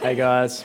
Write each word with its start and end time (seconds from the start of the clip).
Hey 0.00 0.14
guys. 0.14 0.64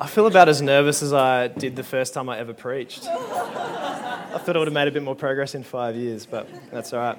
I 0.00 0.08
feel 0.08 0.26
about 0.26 0.48
as 0.48 0.60
nervous 0.60 1.00
as 1.00 1.12
I 1.12 1.46
did 1.46 1.76
the 1.76 1.84
first 1.84 2.12
time 2.12 2.28
I 2.28 2.38
ever 2.38 2.52
preached. 2.52 3.04
I 3.06 4.38
thought 4.38 4.56
I 4.56 4.58
would 4.58 4.66
have 4.66 4.74
made 4.74 4.88
a 4.88 4.90
bit 4.90 5.04
more 5.04 5.14
progress 5.14 5.54
in 5.54 5.62
five 5.62 5.94
years, 5.94 6.26
but 6.26 6.48
that's 6.72 6.92
all 6.92 6.98
right. 6.98 7.18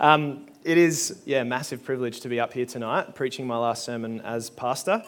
Um, 0.00 0.46
it 0.64 0.78
is, 0.78 1.20
yeah, 1.26 1.42
a 1.42 1.44
massive 1.44 1.84
privilege 1.84 2.20
to 2.20 2.30
be 2.30 2.40
up 2.40 2.54
here 2.54 2.64
tonight 2.64 3.14
preaching 3.14 3.46
my 3.46 3.58
last 3.58 3.84
sermon 3.84 4.22
as 4.22 4.48
pastor. 4.48 5.04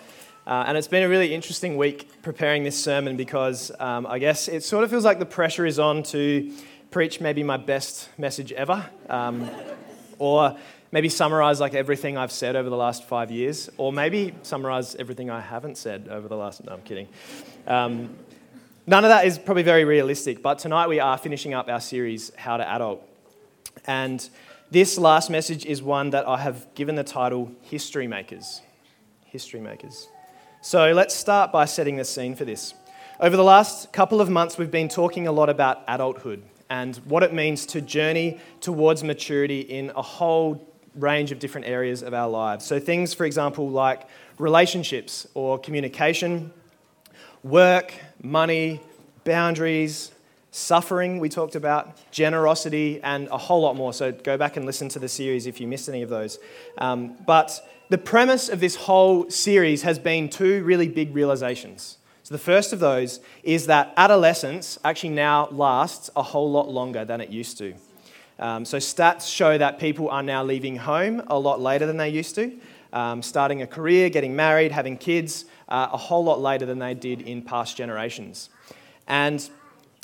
Uh, 0.47 0.65
and 0.67 0.77
it's 0.77 0.87
been 0.87 1.03
a 1.03 1.09
really 1.09 1.33
interesting 1.33 1.79
week 1.79 2.11
preparing 2.21 2.63
this 2.63 2.79
sermon 2.79 3.17
because 3.17 3.73
um, 3.81 4.07
I 4.07 4.19
guess 4.19 4.49
it 4.49 4.65
sort 4.65 4.85
of 4.85 4.91
feels 4.91 5.07
like 5.07 5.19
the 5.19 5.25
pressure 5.25 5.65
is 5.65 5.79
on 5.79 6.03
to 6.05 6.53
preach 6.91 7.23
maybe 7.23 7.43
my 7.43 7.57
best 7.57 8.11
message 8.19 8.53
ever, 8.53 8.85
um, 9.09 9.49
or 10.19 10.59
maybe 10.93 11.09
summarize 11.09 11.61
like 11.61 11.75
everything 11.75 12.17
I've 12.17 12.33
said 12.33 12.57
over 12.57 12.71
the 12.71 12.77
last 12.77 13.05
five 13.05 13.31
years, 13.31 13.69
or 13.77 13.93
maybe 13.93 14.35
summarize 14.43 14.95
everything 14.97 15.31
I 15.31 15.41
haven't 15.41 15.77
said 15.77 16.09
over 16.11 16.29
the 16.29 16.37
last. 16.37 16.65
No, 16.65 16.73
I'm 16.73 16.83
kidding. 16.83 17.09
Um, 17.67 18.17
none 18.87 19.05
of 19.05 19.11
that 19.11 19.27
is 19.27 19.39
probably 19.39 19.63
very 19.63 19.85
realistic, 19.85 20.43
but 20.43 20.59
tonight 20.59 20.89
we 20.89 21.01
are 21.01 21.19
finishing 21.19 21.55
up 21.55 21.69
our 21.69 21.81
series, 21.81 22.33
How 22.37 22.57
to 22.57 22.69
Adult. 22.69 23.03
And 23.87 24.29
this 24.71 24.99
last 24.99 25.31
message 25.31 25.65
is 25.67 25.83
one 25.83 26.11
that 26.11 26.27
I 26.27 26.39
have 26.39 26.75
given 26.75 26.95
the 26.95 27.05
title 27.05 27.53
History 27.63 28.07
Makers. 28.07 28.63
History 29.25 29.61
Makers. 29.61 30.09
So 30.61 30.93
let's 30.93 31.15
start 31.15 31.53
by 31.53 31.65
setting 31.67 31.97
the 31.97 32.05
scene 32.05 32.35
for 32.35 32.45
this. 32.45 32.75
Over 33.21 33.37
the 33.37 33.45
last 33.45 33.93
couple 33.93 34.21
of 34.21 34.29
months, 34.29 34.59
we've 34.59 34.71
been 34.71 34.89
talking 34.89 35.27
a 35.27 35.33
lot 35.33 35.49
about 35.49 35.83
adulthood 35.89 36.43
and 36.71 36.97
what 37.07 37.23
it 37.23 37.33
means 37.33 37.65
to 37.67 37.81
journey 37.81 38.39
towards 38.61 39.03
maturity 39.03 39.61
in 39.61 39.91
a 39.97 40.03
whole 40.03 40.68
range 40.99 41.33
of 41.33 41.39
different 41.39 41.67
areas 41.67 42.03
of 42.03 42.13
our 42.13 42.29
lives. 42.29 42.65
So, 42.65 42.81
things, 42.81 43.15
for 43.15 43.25
example, 43.25 43.69
like 43.69 44.09
relationships 44.39 45.27
or 45.35 45.59
communication, 45.59 46.53
work, 47.43 47.95
money, 48.23 48.81
boundaries, 49.25 50.13
suffering, 50.51 51.19
we 51.19 51.29
talked 51.29 51.55
about, 51.55 51.97
generosity, 52.11 53.01
and 53.03 53.29
a 53.29 53.39
whole 53.39 53.61
lot 53.61 53.77
more. 53.77 53.93
So, 53.93 54.13
go 54.13 54.37
back 54.37 54.57
and 54.57 54.67
listen 54.67 54.89
to 54.91 54.99
the 54.99 55.09
series 55.09 55.47
if 55.47 55.61
you 55.61 55.67
missed 55.67 55.89
any 55.89 56.03
of 56.03 56.09
those. 56.09 56.39
Um, 56.79 57.17
but 57.27 57.67
the 57.89 57.99
premise 57.99 58.49
of 58.49 58.61
this 58.61 58.77
whole 58.77 59.31
series 59.31 59.83
has 59.83 59.99
been 59.99 60.29
two 60.29 60.63
really 60.65 60.89
big 60.89 61.15
realizations. 61.15 61.99
So, 62.23 62.35
the 62.35 62.39
first 62.39 62.73
of 62.73 62.81
those 62.81 63.21
is 63.43 63.67
that 63.67 63.95
adolescence 63.97 64.79
actually 64.85 65.11
now 65.11 65.49
lasts 65.51 66.11
a 66.15 66.23
whole 66.23 66.51
lot 66.51 66.69
longer 66.69 67.05
than 67.05 67.21
it 67.21 67.31
used 67.31 67.57
to. 67.59 67.75
Um, 68.39 68.65
so, 68.65 68.79
stats 68.79 69.33
show 69.33 69.59
that 69.59 69.79
people 69.79 70.09
are 70.11 70.23
now 70.23 70.45
leaving 70.45 70.77
home 70.77 71.23
a 71.27 71.39
lot 71.39 71.61
later 71.61 71.87
than 71.87 71.97
they 71.97 72.09
used 72.09 72.35
to, 72.37 72.53
um, 72.93 73.23
starting 73.23 73.63
a 73.63 73.67
career, 73.67 74.11
getting 74.11 74.37
married, 74.37 74.73
having 74.73 74.97
kids 74.97 75.45
uh, 75.69 75.89
a 75.93 75.97
whole 75.97 76.25
lot 76.25 76.41
later 76.41 76.65
than 76.65 76.79
they 76.79 76.95
did 76.95 77.23
in 77.23 77.43
past 77.43 77.77
generations. 77.77 78.51
And 79.07 79.41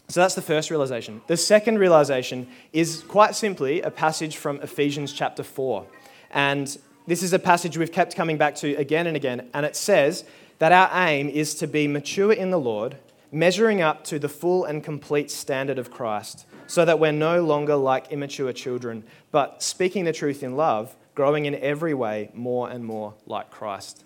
so 0.08 0.20
that's 0.20 0.34
the 0.34 0.42
first 0.42 0.70
realization. 0.70 1.22
The 1.28 1.36
second 1.36 1.78
realization 1.78 2.46
is 2.72 3.02
quite 3.08 3.34
simply 3.34 3.80
a 3.82 3.90
passage 3.90 4.36
from 4.36 4.60
Ephesians 4.60 5.12
chapter 5.12 5.42
4. 5.42 5.86
And 6.32 6.76
this 7.06 7.22
is 7.22 7.32
a 7.32 7.38
passage 7.38 7.78
we've 7.78 7.92
kept 7.92 8.14
coming 8.14 8.36
back 8.36 8.54
to 8.56 8.74
again 8.74 9.06
and 9.06 9.16
again. 9.16 9.48
And 9.54 9.64
it 9.64 9.76
says 9.76 10.24
that 10.58 10.72
our 10.72 10.90
aim 11.06 11.28
is 11.28 11.54
to 11.56 11.66
be 11.66 11.88
mature 11.88 12.32
in 12.32 12.50
the 12.50 12.58
Lord, 12.58 12.96
measuring 13.32 13.80
up 13.80 14.04
to 14.04 14.18
the 14.18 14.28
full 14.28 14.64
and 14.64 14.84
complete 14.84 15.30
standard 15.30 15.78
of 15.78 15.90
Christ, 15.90 16.46
so 16.74 16.84
that 16.84 16.98
we're 16.98 17.12
no 17.12 17.44
longer 17.44 17.76
like 17.76 18.10
immature 18.10 18.52
children, 18.52 19.04
but 19.30 19.62
speaking 19.62 20.04
the 20.04 20.12
truth 20.12 20.42
in 20.42 20.56
love, 20.56 20.96
growing 21.14 21.44
in 21.44 21.54
every 21.54 21.94
way 21.94 22.28
more 22.34 22.68
and 22.68 22.84
more 22.84 23.14
like 23.26 23.48
Christ. 23.48 24.04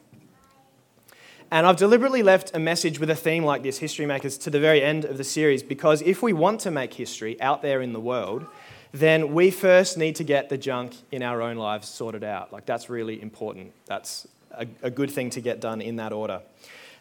And 1.51 1.67
I've 1.67 1.77
deliberately 1.77 2.23
left 2.23 2.55
a 2.55 2.59
message 2.59 3.01
with 3.01 3.09
a 3.09 3.15
theme 3.15 3.43
like 3.43 3.63
this, 3.63 3.79
History 3.79 4.05
Makers, 4.05 4.37
to 4.39 4.51
the 4.51 4.61
very 4.61 4.83
end 4.83 5.07
of 5.07 5.17
the 5.17 5.25
series, 5.25 5.63
because 5.63 6.03
if 6.03 6.23
we 6.23 6.35
want 6.35 6.61
to 6.61 6.71
make 6.71 6.93
history 6.93 7.41
out 7.41 7.63
there 7.63 7.81
in 7.81 7.95
the 7.95 8.01
world, 8.01 8.45
then 8.93 9.33
we 9.33 9.51
first 9.51 9.97
need 9.97 10.17
to 10.17 10.25
get 10.25 10.51
the 10.51 10.59
junk 10.59 10.95
in 11.11 11.23
our 11.23 11.41
own 11.41 11.57
lives 11.57 11.89
sorted 11.89 12.23
out. 12.23 12.53
Like, 12.53 12.67
that's 12.67 12.91
really 12.91 13.21
important. 13.23 13.73
That's 13.87 14.29
a, 14.51 14.67
a 14.83 14.91
good 14.91 15.11
thing 15.11 15.31
to 15.31 15.41
get 15.41 15.63
done 15.63 15.81
in 15.81 15.97
that 15.97 16.13
order. 16.13 16.43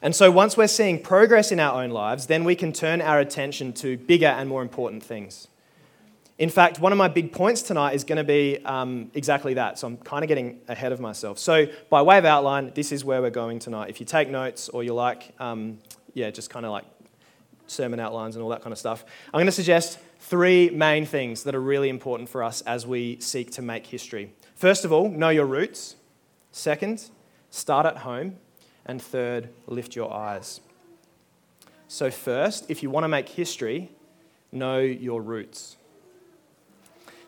And 0.01 0.15
so, 0.15 0.31
once 0.31 0.55
we're 0.55 0.67
seeing 0.67 1.01
progress 1.01 1.51
in 1.51 1.59
our 1.59 1.83
own 1.83 1.89
lives, 1.89 2.27
then 2.27 2.45
we 2.45 2.55
can 2.55 2.71
turn 2.71 3.01
our 3.01 3.19
attention 3.19 3.73
to 3.73 3.97
bigger 3.97 4.27
and 4.27 4.47
more 4.47 4.61
important 4.61 5.03
things. 5.03 5.49
In 6.37 6.49
fact, 6.49 6.79
one 6.79 6.91
of 6.91 6.97
my 6.97 7.07
big 7.07 7.31
points 7.31 7.63
tonight 7.63 7.95
is 7.95 8.03
going 8.03 8.17
to 8.17 8.23
be 8.23 8.63
um, 8.63 9.09
exactly 9.15 9.55
that. 9.55 9.79
So, 9.79 9.87
I'm 9.87 9.97
kind 9.97 10.23
of 10.23 10.27
getting 10.27 10.59
ahead 10.67 10.91
of 10.91 10.99
myself. 10.99 11.39
So, 11.39 11.65
by 11.89 12.01
way 12.01 12.17
of 12.17 12.25
outline, 12.25 12.71
this 12.75 12.91
is 12.91 13.03
where 13.03 13.21
we're 13.21 13.31
going 13.31 13.59
tonight. 13.59 13.89
If 13.89 13.99
you 13.99 14.05
take 14.05 14.29
notes 14.29 14.69
or 14.69 14.83
you 14.83 14.93
like, 14.93 15.33
um, 15.39 15.79
yeah, 16.13 16.29
just 16.29 16.49
kind 16.49 16.65
of 16.65 16.71
like 16.71 16.85
sermon 17.65 17.99
outlines 17.99 18.35
and 18.35 18.43
all 18.43 18.49
that 18.49 18.61
kind 18.61 18.71
of 18.71 18.77
stuff, 18.77 19.03
I'm 19.27 19.39
going 19.39 19.47
to 19.47 19.51
suggest 19.51 19.97
three 20.19 20.69
main 20.69 21.05
things 21.05 21.43
that 21.43 21.55
are 21.55 21.61
really 21.61 21.89
important 21.89 22.29
for 22.29 22.43
us 22.43 22.61
as 22.61 22.85
we 22.85 23.19
seek 23.19 23.51
to 23.51 23.61
make 23.61 23.87
history. 23.87 24.33
First 24.55 24.85
of 24.85 24.91
all, 24.91 25.09
know 25.09 25.29
your 25.29 25.45
roots. 25.45 25.95
Second, 26.51 27.09
start 27.49 27.85
at 27.85 27.97
home. 27.97 28.37
And 28.87 29.01
third, 29.01 29.49
lift 29.67 29.95
your 29.95 30.13
eyes. 30.13 30.61
So, 31.89 32.09
first, 32.09 32.69
if 32.69 32.83
you 32.83 32.89
want 32.89 33.03
to 33.03 33.09
make 33.09 33.29
history, 33.29 33.91
know 34.51 34.79
your 34.79 35.21
roots. 35.21 35.76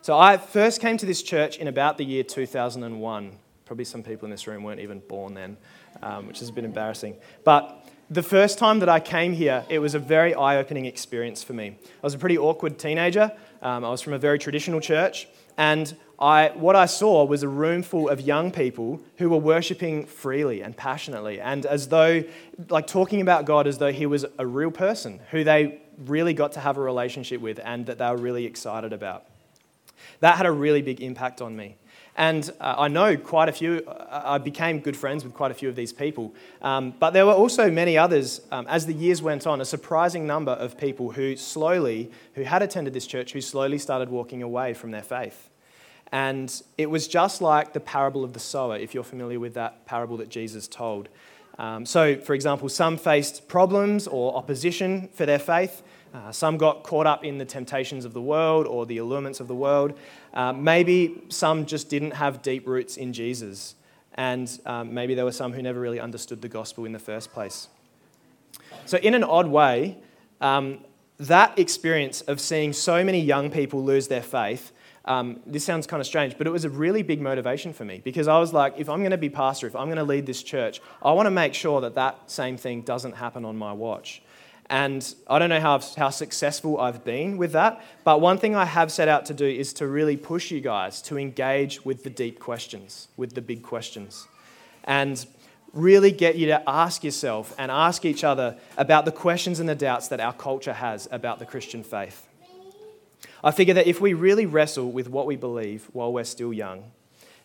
So, 0.02 0.18
I 0.18 0.38
first 0.38 0.80
came 0.80 0.96
to 0.98 1.06
this 1.06 1.22
church 1.22 1.58
in 1.58 1.68
about 1.68 1.98
the 1.98 2.06
year 2.06 2.24
2001. 2.24 3.32
Probably 3.66 3.84
some 3.84 4.02
people 4.02 4.26
in 4.26 4.32
this 4.32 4.48
room 4.48 4.64
weren't 4.64 4.80
even 4.80 5.00
born 5.00 5.34
then, 5.34 5.58
um, 6.02 6.26
which 6.26 6.42
is 6.42 6.48
a 6.48 6.54
bit 6.54 6.64
embarrassing. 6.64 7.18
But 7.44 7.86
the 8.10 8.24
first 8.24 8.58
time 8.58 8.80
that 8.80 8.88
I 8.88 9.02
came 9.02 9.34
here, 9.34 9.66
it 9.70 9.80
was 9.80 9.96
a 9.96 10.00
very 10.00 10.34
eye 10.34 10.58
opening 10.58 10.86
experience 10.86 11.44
for 11.44 11.52
me. 11.52 11.78
I 11.84 12.02
was 12.02 12.14
a 12.14 12.18
pretty 12.18 12.38
awkward 12.38 12.80
teenager. 12.80 13.32
Um, 13.62 13.84
I 13.84 13.90
was 13.90 14.02
from 14.02 14.14
a 14.14 14.18
very 14.18 14.40
traditional 14.40 14.80
church. 14.80 15.28
And 15.58 15.94
I, 16.18 16.54
what 16.56 16.78
I 16.78 16.86
saw 16.86 17.26
was 17.26 17.44
a 17.44 17.50
room 17.50 17.84
full 17.84 18.08
of 18.08 18.22
young 18.22 18.52
people 18.52 19.02
who 19.18 19.30
were 19.30 19.38
worshipping 19.38 20.06
freely 20.06 20.62
and 20.62 20.76
passionately, 20.76 21.42
and 21.42 21.66
as 21.66 21.90
though, 21.90 22.24
like 22.70 22.88
talking 22.88 23.20
about 23.20 23.44
God 23.44 23.68
as 23.68 23.78
though 23.78 23.92
He 23.92 24.06
was 24.06 24.26
a 24.38 24.48
real 24.48 24.72
person 24.72 25.20
who 25.32 25.44
they 25.44 25.82
really 25.98 26.34
got 26.34 26.54
to 26.54 26.62
have 26.62 26.78
a 26.78 26.82
relationship 26.82 27.42
with 27.42 27.60
and 27.64 27.86
that 27.88 27.98
they 27.98 28.10
were 28.10 28.18
really 28.18 28.46
excited 28.46 28.94
about. 28.94 29.26
That 30.20 30.38
had 30.38 30.46
a 30.46 30.52
really 30.52 30.82
big 30.82 31.02
impact 31.02 31.42
on 31.42 31.56
me. 31.56 31.78
And 32.16 32.52
uh, 32.60 32.76
I 32.78 32.90
know 32.90 33.16
quite 33.16 33.48
a 33.48 33.54
few, 33.54 33.82
uh, 33.88 34.22
I 34.26 34.38
became 34.40 34.80
good 34.80 34.98
friends 34.98 35.24
with 35.24 35.34
quite 35.34 35.52
a 35.52 35.54
few 35.54 35.70
of 35.70 35.76
these 35.76 35.94
people. 35.94 36.36
Um, 36.62 36.94
but 37.00 37.12
there 37.12 37.26
were 37.26 37.34
also 37.34 37.72
many 37.72 37.98
others, 37.98 38.42
um, 38.52 38.68
as 38.68 38.86
the 38.86 38.94
years 38.94 39.22
went 39.22 39.48
on, 39.48 39.62
a 39.62 39.66
surprising 39.66 40.28
number 40.28 40.52
of 40.52 40.78
people 40.78 41.12
who 41.12 41.38
slowly, 41.38 42.12
who 42.34 42.44
had 42.44 42.62
attended 42.62 42.94
this 42.94 43.08
church, 43.08 43.32
who 43.32 43.40
slowly 43.40 43.78
started 43.78 44.10
walking 44.10 44.44
away 44.44 44.74
from 44.74 44.92
their 44.92 45.02
faith. 45.02 45.50
And 46.12 46.62
it 46.78 46.90
was 46.90 47.08
just 47.08 47.42
like 47.42 47.72
the 47.72 47.80
parable 47.80 48.24
of 48.26 48.34
the 48.34 48.40
sower, 48.40 48.76
if 48.76 48.94
you're 48.94 49.04
familiar 49.04 49.40
with 49.40 49.54
that 49.54 49.86
parable 49.86 50.18
that 50.18 50.30
Jesus 50.30 50.68
told. 50.68 51.08
Um, 51.58 51.86
so, 51.86 52.16
for 52.18 52.34
example, 52.34 52.68
some 52.70 52.98
faced 52.98 53.48
problems 53.48 54.08
or 54.08 54.36
opposition 54.36 55.10
for 55.14 55.26
their 55.26 55.40
faith. 55.40 55.84
Uh, 56.14 56.32
some 56.32 56.58
got 56.58 56.84
caught 56.84 57.06
up 57.06 57.24
in 57.24 57.38
the 57.38 57.46
temptations 57.46 58.06
of 58.06 58.14
the 58.14 58.22
world 58.22 58.66
or 58.66 58.86
the 58.86 58.98
allurements 58.98 59.40
of 59.40 59.48
the 59.48 59.56
world. 59.56 59.94
Uh, 60.34 60.54
maybe 60.54 61.22
some 61.30 61.66
just 61.66 61.90
didn't 61.90 62.12
have 62.12 62.42
deep 62.42 62.68
roots 62.68 62.98
in 62.98 63.14
Jesus. 63.14 63.76
And 64.16 64.60
um, 64.66 64.94
maybe 64.94 65.14
there 65.16 65.26
were 65.26 65.32
some 65.32 65.54
who 65.54 65.62
never 65.62 65.80
really 65.80 66.00
understood 66.00 66.42
the 66.42 66.50
gospel 66.50 66.86
in 66.86 66.92
the 66.92 67.00
first 67.00 67.32
place. 67.32 67.70
So, 68.86 68.98
in 68.98 69.14
an 69.14 69.24
odd 69.24 69.48
way, 69.48 69.98
um, 70.42 70.80
that 71.20 71.58
experience 71.60 72.22
of 72.22 72.40
seeing 72.40 72.74
so 72.74 73.04
many 73.04 73.22
young 73.22 73.52
people 73.52 73.84
lose 73.84 74.08
their 74.08 74.24
faith 74.24 74.72
um, 75.10 75.40
this 75.48 75.66
sounds 75.66 75.88
kind 75.88 76.02
of 76.02 76.06
strange, 76.06 76.38
but 76.38 76.46
it 76.46 76.52
was 76.52 76.66
a 76.66 76.70
really 76.70 77.02
big 77.02 77.20
motivation 77.20 77.74
for 77.74 77.84
me 77.84 78.00
because 78.04 78.28
I 78.28 78.38
was 78.38 78.54
like, 78.54 78.76
if 78.78 78.90
I'm 78.90 79.00
going 79.00 79.12
to 79.12 79.18
be 79.18 79.30
pastor, 79.30 79.66
if 79.66 79.76
I'm 79.76 79.88
going 79.88 79.98
to 79.98 80.04
lead 80.04 80.28
this 80.28 80.44
church, 80.44 80.82
I 81.02 81.12
want 81.14 81.26
to 81.26 81.32
make 81.32 81.56
sure 81.56 81.82
that 81.82 81.96
that 81.96 82.30
same 82.30 82.58
thing 82.58 82.82
doesn't 82.82 83.14
happen 83.14 83.44
on 83.44 83.58
my 83.58 83.74
watch. 83.74 84.22
And 84.70 85.16
I 85.28 85.40
don't 85.40 85.50
know 85.50 85.60
how, 85.60 85.80
how 85.98 86.12
successful 86.12 86.80
I've 86.80 87.04
been 87.04 87.38
with 87.38 87.54
that, 87.54 87.84
but 88.04 88.22
one 88.22 88.38
thing 88.38 88.56
I 88.56 88.66
have 88.66 88.92
set 88.92 89.08
out 89.08 89.26
to 89.26 89.34
do 89.34 89.46
is 89.46 89.74
to 89.74 89.88
really 89.88 90.16
push 90.16 90.52
you 90.52 90.62
guys 90.62 91.02
to 91.04 91.18
engage 91.18 91.84
with 91.84 92.04
the 92.04 92.10
deep 92.12 92.40
questions, 92.40 93.08
with 93.18 93.34
the 93.34 93.42
big 93.42 93.64
questions. 93.64 94.28
And 94.84 95.26
really 95.74 96.12
get 96.12 96.36
you 96.36 96.48
to 96.48 96.70
ask 96.70 97.04
yourself 97.04 97.54
and 97.58 97.72
ask 97.72 98.06
each 98.06 98.24
other 98.24 98.58
about 98.78 99.06
the 99.06 99.12
questions 99.12 99.60
and 99.60 99.68
the 99.68 99.76
doubts 99.76 100.08
that 100.10 100.20
our 100.20 100.34
culture 100.34 100.74
has 100.74 101.08
about 101.12 101.40
the 101.40 101.46
Christian 101.46 101.84
faith. 101.84 102.28
I 103.44 103.52
figure 103.52 103.74
that 103.74 103.88
if 103.88 104.00
we 104.00 104.14
really 104.14 104.46
wrestle 104.46 104.92
with 104.92 105.10
what 105.10 105.26
we 105.26 105.36
believe 105.36 105.88
while 105.94 106.12
we're 106.14 106.24
still 106.24 106.54
young, 106.54 106.92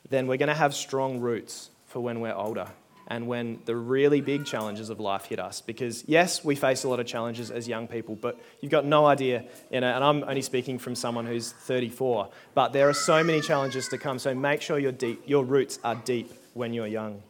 then 0.08 0.26
we're 0.26 0.36
going 0.36 0.48
to 0.48 0.54
have 0.54 0.74
strong 0.74 1.20
roots 1.20 1.70
for 1.86 2.00
when 2.00 2.20
we're 2.20 2.34
older 2.34 2.68
and 3.08 3.26
when 3.26 3.60
the 3.64 3.76
really 3.76 4.20
big 4.20 4.46
challenges 4.46 4.90
of 4.90 5.00
life 5.00 5.26
hit 5.26 5.38
us. 5.38 5.60
Because, 5.60 6.04
yes, 6.06 6.44
we 6.44 6.54
face 6.54 6.84
a 6.84 6.88
lot 6.88 7.00
of 7.00 7.06
challenges 7.06 7.50
as 7.50 7.68
young 7.68 7.86
people, 7.86 8.14
but 8.16 8.40
you've 8.60 8.72
got 8.72 8.84
no 8.84 9.06
idea, 9.06 9.44
you 9.70 9.80
know, 9.80 9.94
and 9.94 10.02
I'm 10.02 10.24
only 10.24 10.42
speaking 10.42 10.78
from 10.78 10.94
someone 10.94 11.26
who's 11.26 11.52
34, 11.52 12.30
but 12.54 12.72
there 12.72 12.88
are 12.88 12.94
so 12.94 13.22
many 13.22 13.40
challenges 13.40 13.88
to 13.88 13.98
come. 13.98 14.18
So 14.18 14.34
make 14.34 14.62
sure 14.62 14.78
your, 14.78 14.92
deep, 14.92 15.22
your 15.26 15.44
roots 15.44 15.78
are 15.84 15.94
deep 15.94 16.32
when 16.54 16.72
you're 16.72 16.86
young. 16.86 17.22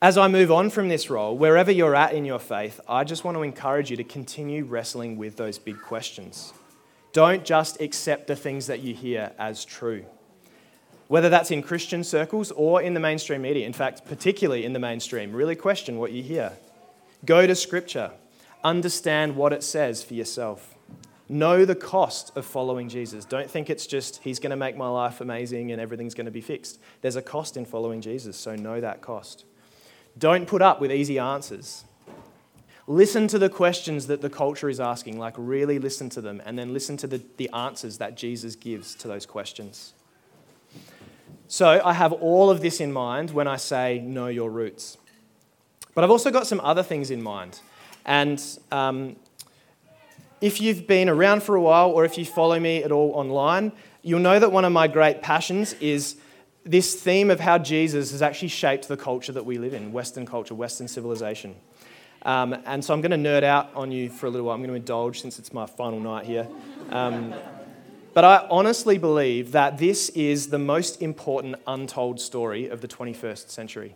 As 0.00 0.16
I 0.16 0.28
move 0.28 0.52
on 0.52 0.70
from 0.70 0.88
this 0.88 1.10
role, 1.10 1.36
wherever 1.36 1.72
you're 1.72 1.96
at 1.96 2.12
in 2.12 2.24
your 2.24 2.38
faith, 2.38 2.80
I 2.88 3.02
just 3.02 3.24
want 3.24 3.36
to 3.36 3.42
encourage 3.42 3.90
you 3.90 3.96
to 3.96 4.04
continue 4.04 4.64
wrestling 4.64 5.16
with 5.16 5.36
those 5.36 5.58
big 5.58 5.82
questions. 5.82 6.52
Don't 7.12 7.44
just 7.44 7.80
accept 7.80 8.28
the 8.28 8.36
things 8.36 8.68
that 8.68 8.78
you 8.78 8.94
hear 8.94 9.32
as 9.38 9.64
true. 9.64 10.04
Whether 11.08 11.30
that's 11.30 11.50
in 11.50 11.62
Christian 11.62 12.04
circles 12.04 12.50
or 12.52 12.82
in 12.82 12.94
the 12.94 13.00
mainstream 13.00 13.42
media, 13.42 13.66
in 13.66 13.72
fact, 13.72 14.04
particularly 14.04 14.64
in 14.64 14.74
the 14.74 14.78
mainstream, 14.78 15.32
really 15.32 15.56
question 15.56 15.98
what 15.98 16.12
you 16.12 16.22
hear. 16.22 16.52
Go 17.24 17.46
to 17.46 17.54
Scripture, 17.54 18.12
understand 18.62 19.34
what 19.34 19.52
it 19.52 19.62
says 19.62 20.02
for 20.04 20.14
yourself. 20.14 20.74
Know 21.30 21.64
the 21.64 21.74
cost 21.74 22.34
of 22.36 22.44
following 22.44 22.88
Jesus. 22.88 23.24
Don't 23.24 23.50
think 23.50 23.68
it's 23.68 23.86
just, 23.86 24.22
He's 24.22 24.38
going 24.38 24.50
to 24.50 24.56
make 24.56 24.76
my 24.76 24.88
life 24.88 25.20
amazing 25.20 25.72
and 25.72 25.80
everything's 25.80 26.14
going 26.14 26.26
to 26.26 26.30
be 26.30 26.40
fixed. 26.40 26.78
There's 27.00 27.16
a 27.16 27.22
cost 27.22 27.56
in 27.56 27.64
following 27.64 28.00
Jesus, 28.00 28.36
so 28.36 28.54
know 28.54 28.80
that 28.80 29.00
cost. 29.00 29.44
Don't 30.16 30.46
put 30.46 30.62
up 30.62 30.80
with 30.80 30.92
easy 30.92 31.18
answers. 31.18 31.84
Listen 32.86 33.28
to 33.28 33.38
the 33.38 33.50
questions 33.50 34.06
that 34.06 34.22
the 34.22 34.30
culture 34.30 34.68
is 34.68 34.80
asking, 34.80 35.18
like 35.18 35.34
really 35.36 35.78
listen 35.78 36.08
to 36.10 36.20
them, 36.20 36.40
and 36.44 36.58
then 36.58 36.72
listen 36.72 36.96
to 36.98 37.06
the, 37.06 37.22
the 37.36 37.50
answers 37.52 37.98
that 37.98 38.16
Jesus 38.16 38.56
gives 38.56 38.94
to 38.96 39.08
those 39.08 39.26
questions. 39.26 39.92
So 41.50 41.80
I 41.82 41.94
have 41.94 42.12
all 42.12 42.50
of 42.50 42.60
this 42.60 42.78
in 42.78 42.92
mind 42.92 43.30
when 43.30 43.48
I 43.48 43.56
say 43.56 44.00
know 44.00 44.28
your 44.28 44.50
roots. 44.50 44.98
But 45.94 46.04
I've 46.04 46.10
also 46.10 46.30
got 46.30 46.46
some 46.46 46.60
other 46.60 46.82
things 46.82 47.10
in 47.10 47.22
mind. 47.22 47.60
And 48.04 48.42
um, 48.70 49.16
if 50.42 50.60
you've 50.60 50.86
been 50.86 51.08
around 51.08 51.42
for 51.42 51.56
a 51.56 51.60
while, 51.60 51.90
or 51.90 52.04
if 52.04 52.18
you 52.18 52.26
follow 52.26 52.60
me 52.60 52.84
at 52.84 52.92
all 52.92 53.12
online, 53.12 53.72
you'll 54.02 54.20
know 54.20 54.38
that 54.38 54.52
one 54.52 54.66
of 54.66 54.72
my 54.72 54.88
great 54.88 55.22
passions 55.22 55.72
is 55.74 56.16
this 56.64 56.94
theme 56.94 57.30
of 57.30 57.40
how 57.40 57.56
Jesus 57.56 58.10
has 58.10 58.20
actually 58.20 58.48
shaped 58.48 58.86
the 58.86 58.96
culture 58.98 59.32
that 59.32 59.46
we 59.46 59.56
live 59.56 59.72
in 59.72 59.90
Western 59.90 60.26
culture, 60.26 60.54
Western 60.54 60.86
civilization. 60.86 61.56
Um, 62.22 62.56
and 62.66 62.84
so 62.84 62.92
I'm 62.92 63.00
going 63.00 63.22
to 63.22 63.28
nerd 63.28 63.42
out 63.42 63.70
on 63.74 63.90
you 63.90 64.10
for 64.10 64.26
a 64.26 64.30
little 64.30 64.46
while. 64.46 64.54
I'm 64.54 64.60
going 64.60 64.68
to 64.70 64.76
indulge 64.76 65.22
since 65.22 65.38
it's 65.38 65.54
my 65.54 65.64
final 65.64 65.98
night 65.98 66.26
here. 66.26 66.46
Um, 66.90 67.32
but 68.14 68.24
I 68.24 68.46
honestly 68.50 68.98
believe 68.98 69.52
that 69.52 69.78
this 69.78 70.08
is 70.10 70.48
the 70.48 70.58
most 70.58 71.02
important 71.02 71.56
untold 71.66 72.20
story 72.20 72.68
of 72.68 72.80
the 72.80 72.88
21st 72.88 73.50
century. 73.50 73.94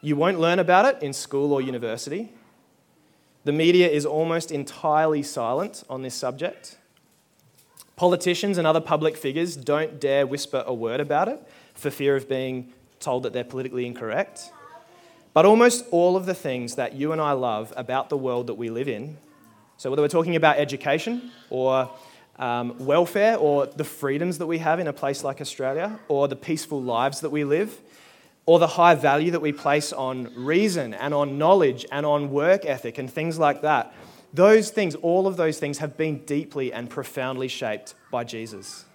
You 0.00 0.14
won't 0.14 0.38
learn 0.38 0.58
about 0.58 0.84
it 0.84 1.02
in 1.02 1.12
school 1.12 1.52
or 1.52 1.60
university. 1.60 2.30
The 3.44 3.52
media 3.52 3.88
is 3.88 4.06
almost 4.06 4.52
entirely 4.52 5.22
silent 5.22 5.82
on 5.90 6.02
this 6.02 6.14
subject. 6.14 6.76
Politicians 7.96 8.58
and 8.58 8.66
other 8.66 8.80
public 8.80 9.16
figures 9.16 9.56
don't 9.56 9.98
dare 9.98 10.26
whisper 10.26 10.62
a 10.66 10.74
word 10.74 11.00
about 11.00 11.28
it 11.28 11.40
for 11.74 11.90
fear 11.90 12.14
of 12.14 12.28
being 12.28 12.72
told 13.00 13.24
that 13.24 13.32
they're 13.32 13.42
politically 13.42 13.86
incorrect. 13.86 14.52
But 15.32 15.46
almost 15.46 15.84
all 15.90 16.16
of 16.16 16.26
the 16.26 16.34
things 16.34 16.76
that 16.76 16.94
you 16.94 17.12
and 17.12 17.20
I 17.20 17.32
love 17.32 17.72
about 17.76 18.08
the 18.08 18.16
world 18.16 18.46
that 18.48 18.54
we 18.54 18.70
live 18.70 18.88
in, 18.88 19.16
so 19.78 19.90
whether 19.90 20.02
we're 20.02 20.08
talking 20.08 20.36
about 20.36 20.58
education 20.58 21.30
or 21.50 21.90
um, 22.38 22.78
welfare 22.84 23.36
or 23.36 23.66
the 23.66 23.84
freedoms 23.84 24.38
that 24.38 24.46
we 24.46 24.58
have 24.58 24.80
in 24.80 24.88
a 24.88 24.92
place 24.92 25.24
like 25.24 25.40
Australia 25.40 25.98
or 26.08 26.28
the 26.28 26.36
peaceful 26.36 26.82
lives 26.82 27.20
that 27.20 27.30
we 27.30 27.44
live, 27.44 27.80
or 28.44 28.58
the 28.58 28.66
high 28.66 28.94
value 28.94 29.30
that 29.30 29.42
we 29.42 29.52
place 29.52 29.92
on 29.92 30.34
reason 30.34 30.94
and 30.94 31.12
on 31.12 31.36
knowledge 31.36 31.84
and 31.92 32.06
on 32.06 32.30
work 32.30 32.64
ethic 32.64 32.96
and 32.96 33.12
things 33.12 33.38
like 33.38 33.60
that, 33.60 33.92
those 34.32 34.70
things, 34.70 34.94
all 34.96 35.26
of 35.26 35.36
those 35.36 35.58
things, 35.58 35.78
have 35.78 35.98
been 35.98 36.24
deeply 36.24 36.72
and 36.72 36.88
profoundly 36.88 37.46
shaped 37.46 37.94
by 38.10 38.24
Jesus, 38.24 38.86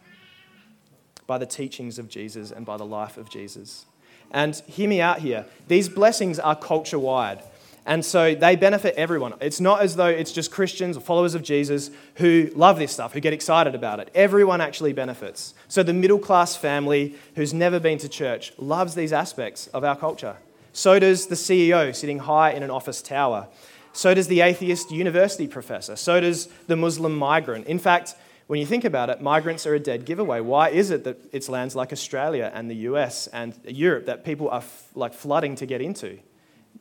by 1.27 1.37
the 1.37 1.45
teachings 1.45 1.99
of 1.99 2.09
Jesus 2.09 2.51
and 2.51 2.65
by 2.65 2.77
the 2.77 2.85
life 2.85 3.15
of 3.15 3.29
Jesus. 3.29 3.85
And 4.31 4.55
hear 4.67 4.89
me 4.89 4.99
out 4.99 5.19
here 5.19 5.45
these 5.67 5.87
blessings 5.87 6.39
are 6.39 6.55
culture 6.55 6.99
wide. 6.99 7.41
And 7.85 8.05
so 8.05 8.33
they 8.33 8.55
benefit 8.55 8.95
everyone. 8.95 9.33
It's 9.41 9.59
not 9.59 9.81
as 9.81 9.95
though 9.97 10.07
it's 10.07 10.31
just 10.31 10.51
Christians 10.51 10.95
or 10.95 11.01
followers 11.01 11.35
of 11.35 11.43
Jesus 11.43 11.91
who 12.15 12.49
love 12.55 12.79
this 12.79 12.93
stuff, 12.93 13.13
who 13.13 13.19
get 13.19 13.33
excited 13.33 13.75
about 13.75 13.99
it. 13.99 14.09
Everyone 14.15 14.61
actually 14.61 14.93
benefits. 14.93 15.53
So 15.67 15.83
the 15.83 15.93
middle 15.93 16.19
class 16.19 16.55
family 16.55 17.15
who's 17.35 17.53
never 17.53 17.79
been 17.79 17.97
to 17.97 18.07
church 18.07 18.53
loves 18.57 18.95
these 18.95 19.11
aspects 19.11 19.67
of 19.67 19.83
our 19.83 19.97
culture. 19.97 20.37
So 20.71 20.97
does 20.97 21.27
the 21.27 21.35
CEO 21.35 21.93
sitting 21.93 22.19
high 22.19 22.51
in 22.51 22.63
an 22.63 22.71
office 22.71 23.01
tower. 23.01 23.47
So 23.91 24.13
does 24.13 24.27
the 24.27 24.41
atheist 24.41 24.89
university 24.89 25.47
professor. 25.47 25.95
So 25.97 26.21
does 26.21 26.47
the 26.67 26.77
Muslim 26.77 27.15
migrant. 27.15 27.67
In 27.67 27.79
fact, 27.79 28.15
when 28.47 28.59
you 28.59 28.65
think 28.65 28.85
about 28.85 29.09
it, 29.09 29.21
migrants 29.21 29.67
are 29.67 29.75
a 29.75 29.79
dead 29.79 30.05
giveaway. 30.05 30.39
Why 30.39 30.69
is 30.69 30.89
it 30.89 31.03
that 31.03 31.17
it's 31.31 31.49
lands 31.49 31.75
like 31.75 31.91
Australia 31.91 32.51
and 32.53 32.69
the 32.69 32.75
US 32.75 33.27
and 33.27 33.53
Europe 33.65 34.05
that 34.05 34.23
people 34.23 34.49
are 34.49 34.59
f- 34.59 34.89
like 34.95 35.13
flooding 35.13 35.55
to 35.57 35.65
get 35.65 35.81
into? 35.81 36.19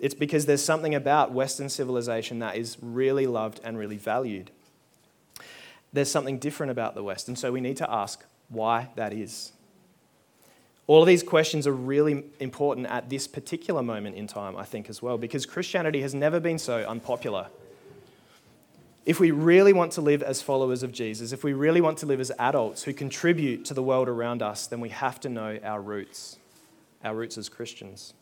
It's 0.02 0.14
because 0.14 0.46
there's 0.46 0.64
something 0.64 0.96
about 0.96 1.30
Western 1.30 1.68
civilization 1.68 2.40
that 2.40 2.56
is 2.56 2.76
really 2.82 3.28
loved 3.28 3.60
and 3.62 3.78
really 3.78 3.96
valued. 3.96 4.50
There's 5.92 6.10
something 6.10 6.40
different 6.40 6.72
about 6.72 6.96
the 6.96 7.04
West, 7.04 7.28
and 7.28 7.38
so 7.38 7.52
we 7.52 7.60
need 7.60 7.76
to 7.76 7.88
ask 7.88 8.24
why 8.48 8.88
that 8.96 9.12
is. 9.12 9.52
All 10.88 11.02
of 11.02 11.06
these 11.06 11.22
questions 11.22 11.68
are 11.68 11.72
really 11.72 12.24
important 12.40 12.88
at 12.88 13.10
this 13.10 13.28
particular 13.28 13.80
moment 13.80 14.16
in 14.16 14.26
time, 14.26 14.56
I 14.56 14.64
think, 14.64 14.90
as 14.90 15.00
well, 15.00 15.18
because 15.18 15.46
Christianity 15.46 16.02
has 16.02 16.14
never 16.14 16.40
been 16.40 16.58
so 16.58 16.78
unpopular. 16.78 17.46
If 19.06 19.20
we 19.20 19.30
really 19.30 19.72
want 19.72 19.92
to 19.92 20.00
live 20.00 20.24
as 20.24 20.42
followers 20.42 20.82
of 20.82 20.90
Jesus, 20.90 21.30
if 21.30 21.44
we 21.44 21.52
really 21.52 21.80
want 21.80 21.98
to 21.98 22.06
live 22.06 22.18
as 22.18 22.32
adults 22.40 22.82
who 22.82 22.92
contribute 22.92 23.64
to 23.66 23.74
the 23.74 23.82
world 23.84 24.08
around 24.08 24.42
us, 24.42 24.66
then 24.66 24.80
we 24.80 24.88
have 24.88 25.20
to 25.20 25.28
know 25.28 25.60
our 25.62 25.80
roots, 25.80 26.38
our 27.04 27.14
roots 27.14 27.38
as 27.38 27.48
Christians. 27.48 28.14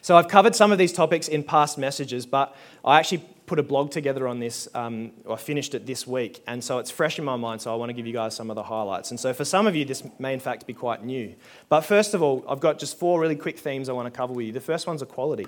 So 0.00 0.16
I've 0.16 0.28
covered 0.28 0.54
some 0.54 0.72
of 0.72 0.78
these 0.78 0.92
topics 0.92 1.28
in 1.28 1.42
past 1.42 1.78
messages, 1.78 2.26
but 2.26 2.56
I 2.84 2.98
actually 2.98 3.24
put 3.46 3.58
a 3.58 3.62
blog 3.62 3.90
together 3.90 4.26
on 4.28 4.38
this, 4.38 4.68
um, 4.74 5.12
I 5.28 5.36
finished 5.36 5.74
it 5.74 5.84
this 5.84 6.06
week, 6.06 6.42
and 6.46 6.62
so 6.62 6.78
it's 6.78 6.90
fresh 6.90 7.18
in 7.18 7.24
my 7.24 7.36
mind, 7.36 7.60
so 7.60 7.72
I 7.72 7.76
want 7.76 7.90
to 7.90 7.92
give 7.92 8.06
you 8.06 8.12
guys 8.12 8.34
some 8.34 8.50
of 8.50 8.56
the 8.56 8.62
highlights. 8.62 9.10
And 9.10 9.20
so 9.20 9.34
for 9.34 9.44
some 9.44 9.66
of 9.66 9.76
you, 9.76 9.84
this 9.84 10.02
may 10.18 10.32
in 10.32 10.40
fact 10.40 10.66
be 10.66 10.72
quite 10.72 11.04
new. 11.04 11.34
But 11.68 11.82
first 11.82 12.14
of 12.14 12.22
all, 12.22 12.44
I've 12.48 12.60
got 12.60 12.78
just 12.78 12.98
four 12.98 13.20
really 13.20 13.36
quick 13.36 13.58
themes 13.58 13.88
I 13.88 13.92
want 13.92 14.06
to 14.06 14.16
cover 14.16 14.32
with 14.32 14.46
you. 14.46 14.52
The 14.52 14.60
first 14.60 14.86
one's 14.86 15.02
equality. 15.02 15.46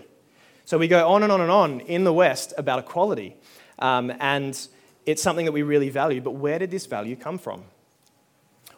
So 0.64 0.76
we 0.78 0.88
go 0.88 1.08
on 1.08 1.22
and 1.22 1.32
on 1.32 1.40
and 1.40 1.50
on 1.50 1.80
in 1.80 2.04
the 2.04 2.12
West 2.12 2.52
about 2.58 2.78
equality, 2.78 3.36
um, 3.78 4.12
and 4.20 4.68
it's 5.06 5.22
something 5.22 5.44
that 5.44 5.52
we 5.52 5.62
really 5.62 5.88
value, 5.88 6.20
but 6.20 6.32
where 6.32 6.58
did 6.58 6.70
this 6.70 6.86
value 6.86 7.16
come 7.16 7.38
from? 7.38 7.64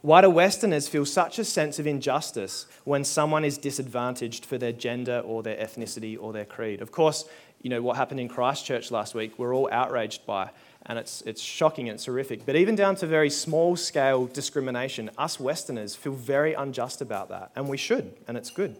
Why 0.06 0.20
do 0.20 0.30
Westerners 0.30 0.86
feel 0.86 1.04
such 1.04 1.40
a 1.40 1.44
sense 1.44 1.80
of 1.80 1.86
injustice 1.88 2.66
when 2.84 3.02
someone 3.02 3.44
is 3.44 3.58
disadvantaged 3.58 4.46
for 4.46 4.56
their 4.56 4.70
gender 4.70 5.20
or 5.26 5.42
their 5.42 5.56
ethnicity 5.56 6.16
or 6.16 6.32
their 6.32 6.44
creed? 6.44 6.80
Of 6.80 6.92
course, 6.92 7.24
you 7.60 7.70
know, 7.70 7.82
what 7.82 7.96
happened 7.96 8.20
in 8.20 8.28
Christchurch 8.28 8.92
last 8.92 9.16
week, 9.16 9.36
we're 9.36 9.52
all 9.52 9.68
outraged 9.72 10.24
by, 10.24 10.50
and 10.84 10.96
it's, 10.96 11.22
it's 11.22 11.42
shocking 11.42 11.88
and 11.88 11.96
it's 11.96 12.06
horrific. 12.06 12.46
But 12.46 12.54
even 12.54 12.76
down 12.76 12.94
to 12.96 13.06
very 13.08 13.28
small 13.30 13.74
scale 13.74 14.26
discrimination, 14.26 15.10
us 15.18 15.40
Westerners 15.40 15.96
feel 15.96 16.12
very 16.12 16.54
unjust 16.54 17.00
about 17.00 17.28
that, 17.30 17.50
and 17.56 17.68
we 17.68 17.76
should, 17.76 18.14
and 18.28 18.36
it's 18.36 18.50
good. 18.50 18.76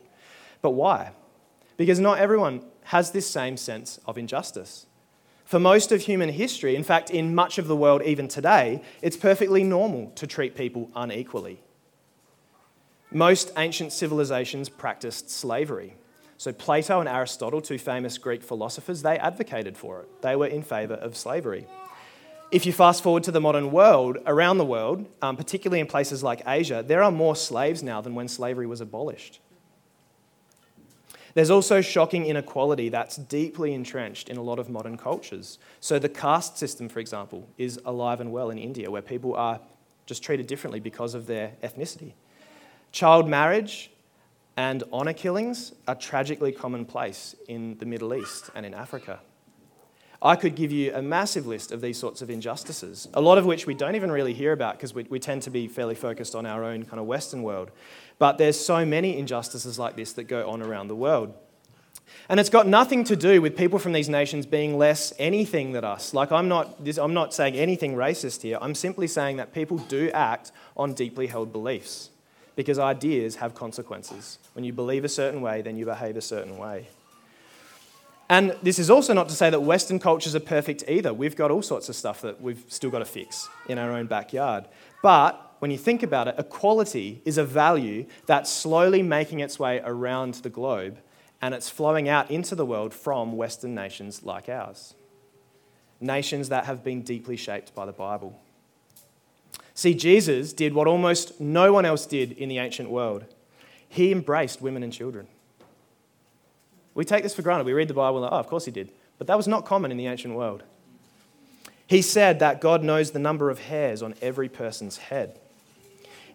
But 0.62 0.74
why? 0.74 1.10
Because 1.76 1.98
not 1.98 2.18
everyone 2.18 2.62
has 2.84 3.10
this 3.10 3.28
same 3.28 3.56
sense 3.56 3.98
of 4.06 4.16
injustice. 4.16 4.86
For 5.46 5.60
most 5.60 5.92
of 5.92 6.02
human 6.02 6.30
history, 6.30 6.74
in 6.74 6.82
fact, 6.82 7.08
in 7.08 7.32
much 7.32 7.58
of 7.58 7.68
the 7.68 7.76
world 7.76 8.02
even 8.02 8.26
today, 8.26 8.82
it's 9.00 9.16
perfectly 9.16 9.62
normal 9.62 10.10
to 10.16 10.26
treat 10.26 10.56
people 10.56 10.90
unequally. 10.96 11.60
Most 13.12 13.52
ancient 13.56 13.92
civilizations 13.92 14.68
practiced 14.68 15.30
slavery. 15.30 15.94
So, 16.36 16.52
Plato 16.52 16.98
and 16.98 17.08
Aristotle, 17.08 17.60
two 17.60 17.78
famous 17.78 18.18
Greek 18.18 18.42
philosophers, 18.42 19.02
they 19.02 19.18
advocated 19.18 19.78
for 19.78 20.00
it. 20.00 20.20
They 20.20 20.34
were 20.34 20.48
in 20.48 20.64
favor 20.64 20.94
of 20.94 21.16
slavery. 21.16 21.68
If 22.50 22.66
you 22.66 22.72
fast 22.72 23.04
forward 23.04 23.22
to 23.22 23.30
the 23.30 23.40
modern 23.40 23.70
world, 23.70 24.18
around 24.26 24.58
the 24.58 24.64
world, 24.64 25.06
um, 25.22 25.36
particularly 25.36 25.78
in 25.78 25.86
places 25.86 26.24
like 26.24 26.42
Asia, 26.44 26.84
there 26.84 27.04
are 27.04 27.12
more 27.12 27.36
slaves 27.36 27.84
now 27.84 28.00
than 28.00 28.16
when 28.16 28.26
slavery 28.26 28.66
was 28.66 28.80
abolished. 28.80 29.38
There's 31.36 31.50
also 31.50 31.82
shocking 31.82 32.24
inequality 32.24 32.88
that's 32.88 33.16
deeply 33.16 33.74
entrenched 33.74 34.30
in 34.30 34.38
a 34.38 34.42
lot 34.42 34.58
of 34.58 34.70
modern 34.70 34.96
cultures. 34.96 35.58
So, 35.80 35.98
the 35.98 36.08
caste 36.08 36.56
system, 36.56 36.88
for 36.88 36.98
example, 36.98 37.46
is 37.58 37.78
alive 37.84 38.22
and 38.22 38.32
well 38.32 38.48
in 38.48 38.56
India, 38.56 38.90
where 38.90 39.02
people 39.02 39.34
are 39.34 39.60
just 40.06 40.22
treated 40.22 40.46
differently 40.46 40.80
because 40.80 41.12
of 41.12 41.26
their 41.26 41.52
ethnicity. 41.62 42.14
Child 42.90 43.28
marriage 43.28 43.90
and 44.56 44.82
honour 44.90 45.12
killings 45.12 45.74
are 45.86 45.94
tragically 45.94 46.52
commonplace 46.52 47.36
in 47.48 47.76
the 47.80 47.84
Middle 47.84 48.14
East 48.14 48.48
and 48.54 48.64
in 48.64 48.72
Africa. 48.72 49.20
I 50.22 50.36
could 50.36 50.54
give 50.54 50.72
you 50.72 50.94
a 50.94 51.02
massive 51.02 51.46
list 51.46 51.70
of 51.70 51.82
these 51.82 51.98
sorts 51.98 52.22
of 52.22 52.30
injustices, 52.30 53.08
a 53.12 53.20
lot 53.20 53.36
of 53.36 53.44
which 53.44 53.66
we 53.66 53.74
don't 53.74 53.94
even 53.94 54.10
really 54.10 54.32
hear 54.32 54.52
about 54.52 54.76
because 54.76 54.94
we, 54.94 55.04
we 55.10 55.18
tend 55.18 55.42
to 55.42 55.50
be 55.50 55.68
fairly 55.68 55.94
focused 55.94 56.34
on 56.34 56.46
our 56.46 56.64
own 56.64 56.84
kind 56.84 56.98
of 56.98 57.06
Western 57.06 57.42
world. 57.42 57.70
But 58.18 58.38
there's 58.38 58.58
so 58.58 58.84
many 58.84 59.18
injustices 59.18 59.78
like 59.78 59.96
this 59.96 60.12
that 60.14 60.24
go 60.24 60.48
on 60.48 60.62
around 60.62 60.88
the 60.88 60.96
world. 60.96 61.34
And 62.28 62.40
it's 62.40 62.50
got 62.50 62.66
nothing 62.66 63.04
to 63.04 63.16
do 63.16 63.42
with 63.42 63.56
people 63.56 63.78
from 63.78 63.92
these 63.92 64.08
nations 64.08 64.46
being 64.46 64.78
less 64.78 65.12
anything 65.18 65.72
than 65.72 65.84
us. 65.84 66.14
Like, 66.14 66.32
I'm 66.32 66.48
not, 66.48 66.76
I'm 66.98 67.14
not 67.14 67.34
saying 67.34 67.54
anything 67.56 67.94
racist 67.94 68.42
here. 68.42 68.58
I'm 68.60 68.74
simply 68.74 69.06
saying 69.06 69.36
that 69.36 69.52
people 69.52 69.78
do 69.78 70.10
act 70.12 70.52
on 70.76 70.94
deeply 70.94 71.26
held 71.26 71.52
beliefs. 71.52 72.10
because 72.56 72.78
ideas 72.78 73.36
have 73.36 73.54
consequences. 73.54 74.38
When 74.54 74.64
you 74.64 74.72
believe 74.72 75.04
a 75.04 75.08
certain 75.08 75.42
way, 75.42 75.62
then 75.62 75.76
you 75.76 75.84
behave 75.84 76.16
a 76.16 76.22
certain 76.22 76.56
way. 76.56 76.88
And 78.28 78.56
this 78.62 78.80
is 78.80 78.90
also 78.90 79.12
not 79.12 79.28
to 79.28 79.36
say 79.36 79.50
that 79.50 79.60
Western 79.60 80.00
cultures 80.00 80.34
are 80.34 80.40
perfect 80.40 80.82
either. 80.88 81.14
We've 81.14 81.36
got 81.36 81.52
all 81.52 81.62
sorts 81.62 81.88
of 81.88 81.94
stuff 81.94 82.22
that 82.22 82.40
we've 82.40 82.64
still 82.66 82.90
got 82.90 82.98
to 82.98 83.04
fix 83.04 83.48
in 83.68 83.78
our 83.78 83.92
own 83.92 84.06
backyard. 84.06 84.64
But 85.00 85.45
when 85.58 85.70
you 85.70 85.78
think 85.78 86.02
about 86.02 86.28
it, 86.28 86.34
equality 86.38 87.22
is 87.24 87.38
a 87.38 87.44
value 87.44 88.06
that's 88.26 88.50
slowly 88.50 89.02
making 89.02 89.40
its 89.40 89.58
way 89.58 89.80
around 89.84 90.34
the 90.34 90.50
globe 90.50 90.98
and 91.40 91.54
it's 91.54 91.68
flowing 91.68 92.08
out 92.08 92.30
into 92.30 92.54
the 92.54 92.66
world 92.66 92.92
from 92.92 93.36
Western 93.36 93.74
nations 93.74 94.22
like 94.22 94.48
ours. 94.48 94.94
Nations 96.00 96.48
that 96.48 96.64
have 96.66 96.84
been 96.84 97.02
deeply 97.02 97.36
shaped 97.36 97.74
by 97.74 97.86
the 97.86 97.92
Bible. 97.92 98.38
See, 99.74 99.94
Jesus 99.94 100.52
did 100.52 100.74
what 100.74 100.86
almost 100.86 101.40
no 101.40 101.72
one 101.72 101.84
else 101.84 102.06
did 102.06 102.32
in 102.32 102.48
the 102.48 102.58
ancient 102.58 102.90
world 102.90 103.24
he 103.88 104.12
embraced 104.12 104.60
women 104.60 104.82
and 104.82 104.92
children. 104.92 105.26
We 106.94 107.04
take 107.04 107.22
this 107.22 107.34
for 107.34 107.42
granted. 107.42 107.66
We 107.66 107.72
read 107.72 107.88
the 107.88 107.94
Bible 107.94 108.24
and, 108.24 108.32
oh, 108.32 108.36
of 108.36 108.46
course 108.46 108.64
he 108.64 108.70
did. 108.70 108.90
But 109.18 109.26
that 109.26 109.36
was 109.36 109.48
not 109.48 109.64
common 109.64 109.90
in 109.90 109.96
the 109.96 110.06
ancient 110.06 110.34
world. 110.34 110.62
He 111.86 112.02
said 112.02 112.40
that 112.40 112.60
God 112.60 112.82
knows 112.82 113.12
the 113.12 113.18
number 113.18 113.48
of 113.48 113.58
hairs 113.60 114.02
on 114.02 114.14
every 114.20 114.48
person's 114.48 114.98
head. 114.98 115.38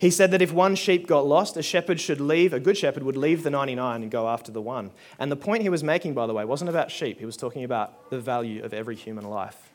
He 0.02 0.10
said 0.10 0.32
that 0.32 0.42
if 0.42 0.52
one 0.52 0.74
sheep 0.74 1.06
got 1.06 1.28
lost, 1.28 1.56
a 1.58 1.62
shepherd 1.62 2.02
should 2.02 2.20
leave, 2.20 2.54
a 2.54 2.60
good 2.60 2.76
shepherd 2.76 3.04
would 3.04 3.16
leave 3.16 3.44
the 3.44 3.52
99 3.52 4.02
and 4.02 4.10
go 4.10 4.28
after 4.28 4.52
the 4.52 4.60
one. 4.60 4.90
And 5.20 5.32
the 5.32 5.36
point 5.36 5.62
he 5.62 5.70
was 5.70 5.84
making, 5.84 6.16
by 6.16 6.26
the 6.26 6.34
way, 6.34 6.44
wasn't 6.44 6.72
about 6.72 6.90
sheep, 6.90 7.20
he 7.20 7.26
was 7.26 7.38
talking 7.38 7.64
about 7.64 8.10
the 8.10 8.20
value 8.20 8.64
of 8.64 8.74
every 8.74 8.96
human 8.96 9.30
life. 9.30 9.70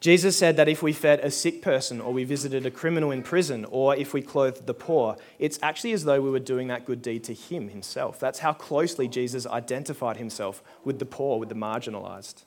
Jesus 0.00 0.36
said 0.36 0.56
that 0.56 0.68
if 0.68 0.82
we 0.82 0.92
fed 0.92 1.20
a 1.20 1.30
sick 1.30 1.62
person 1.62 2.00
or 2.00 2.12
we 2.12 2.24
visited 2.24 2.66
a 2.66 2.72
criminal 2.72 3.12
in 3.12 3.22
prison 3.22 3.64
or 3.70 3.94
if 3.94 4.12
we 4.12 4.20
clothed 4.20 4.66
the 4.66 4.74
poor, 4.74 5.16
it's 5.38 5.60
actually 5.62 5.92
as 5.92 6.02
though 6.02 6.20
we 6.20 6.30
were 6.30 6.40
doing 6.40 6.66
that 6.66 6.84
good 6.84 7.02
deed 7.02 7.22
to 7.22 7.34
him 7.34 7.68
himself. 7.68 8.18
That's 8.18 8.40
how 8.40 8.52
closely 8.52 9.06
Jesus 9.06 9.46
identified 9.46 10.16
himself 10.16 10.60
with 10.82 10.98
the 10.98 11.06
poor, 11.06 11.38
with 11.38 11.50
the 11.50 11.54
marginalized. 11.54 12.42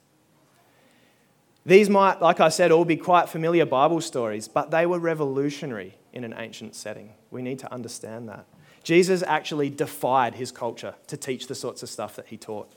These 1.65 1.89
might, 1.89 2.21
like 2.21 2.39
I 2.39 2.49
said, 2.49 2.71
all 2.71 2.85
be 2.85 2.97
quite 2.97 3.29
familiar 3.29 3.65
Bible 3.65 4.01
stories, 4.01 4.47
but 4.47 4.71
they 4.71 4.85
were 4.85 4.99
revolutionary 4.99 5.95
in 6.11 6.23
an 6.23 6.33
ancient 6.37 6.75
setting. 6.75 7.13
We 7.29 7.41
need 7.41 7.59
to 7.59 7.71
understand 7.71 8.29
that. 8.29 8.45
Jesus 8.83 9.21
actually 9.21 9.69
defied 9.69 10.35
his 10.35 10.51
culture 10.51 10.95
to 11.07 11.17
teach 11.17 11.47
the 11.47 11.55
sorts 11.55 11.83
of 11.83 11.89
stuff 11.89 12.15
that 12.15 12.27
he 12.27 12.37
taught. 12.37 12.71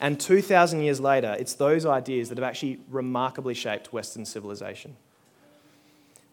And 0.00 0.18
2,000 0.18 0.80
years 0.80 1.00
later, 1.00 1.36
it's 1.38 1.54
those 1.54 1.86
ideas 1.86 2.28
that 2.28 2.38
have 2.38 2.44
actually 2.44 2.80
remarkably 2.90 3.54
shaped 3.54 3.92
Western 3.92 4.24
civilization. 4.24 4.96